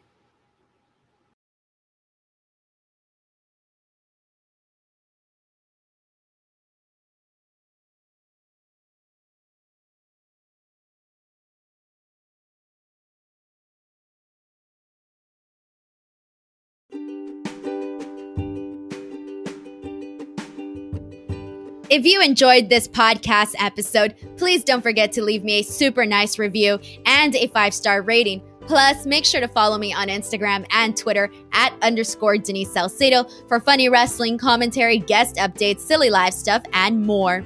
If 21.90 22.06
you 22.06 22.22
enjoyed 22.22 22.68
this 22.68 22.86
podcast 22.86 23.56
episode, 23.60 24.16
please 24.36 24.66
don't 24.66 24.82
forget 24.82 25.14
to 25.14 25.24
leave 25.24 25.46
me 25.46 25.60
a 25.60 25.64
super 25.64 26.06
nice 26.06 26.38
review 26.38 26.80
and 27.06 27.34
a 27.34 27.48
five 27.48 27.74
star 27.74 28.02
rating. 28.02 28.42
Plus, 28.68 29.06
make 29.06 29.24
sure 29.24 29.40
to 29.40 29.48
follow 29.48 29.78
me 29.78 29.94
on 29.94 30.10
Instagram 30.10 30.66
and 30.72 30.98
Twitter 30.98 31.32
at 31.54 31.74
underscore 31.82 32.38
Denise 32.38 32.74
Salcedo 32.74 33.24
for 33.48 33.62
funny 33.62 33.88
wrestling 33.88 34.38
commentary, 34.38 34.98
guest 34.98 35.38
updates, 35.38 35.80
silly 35.80 36.10
live 36.10 36.34
stuff, 36.34 36.62
and 36.74 37.06
more. 37.08 37.46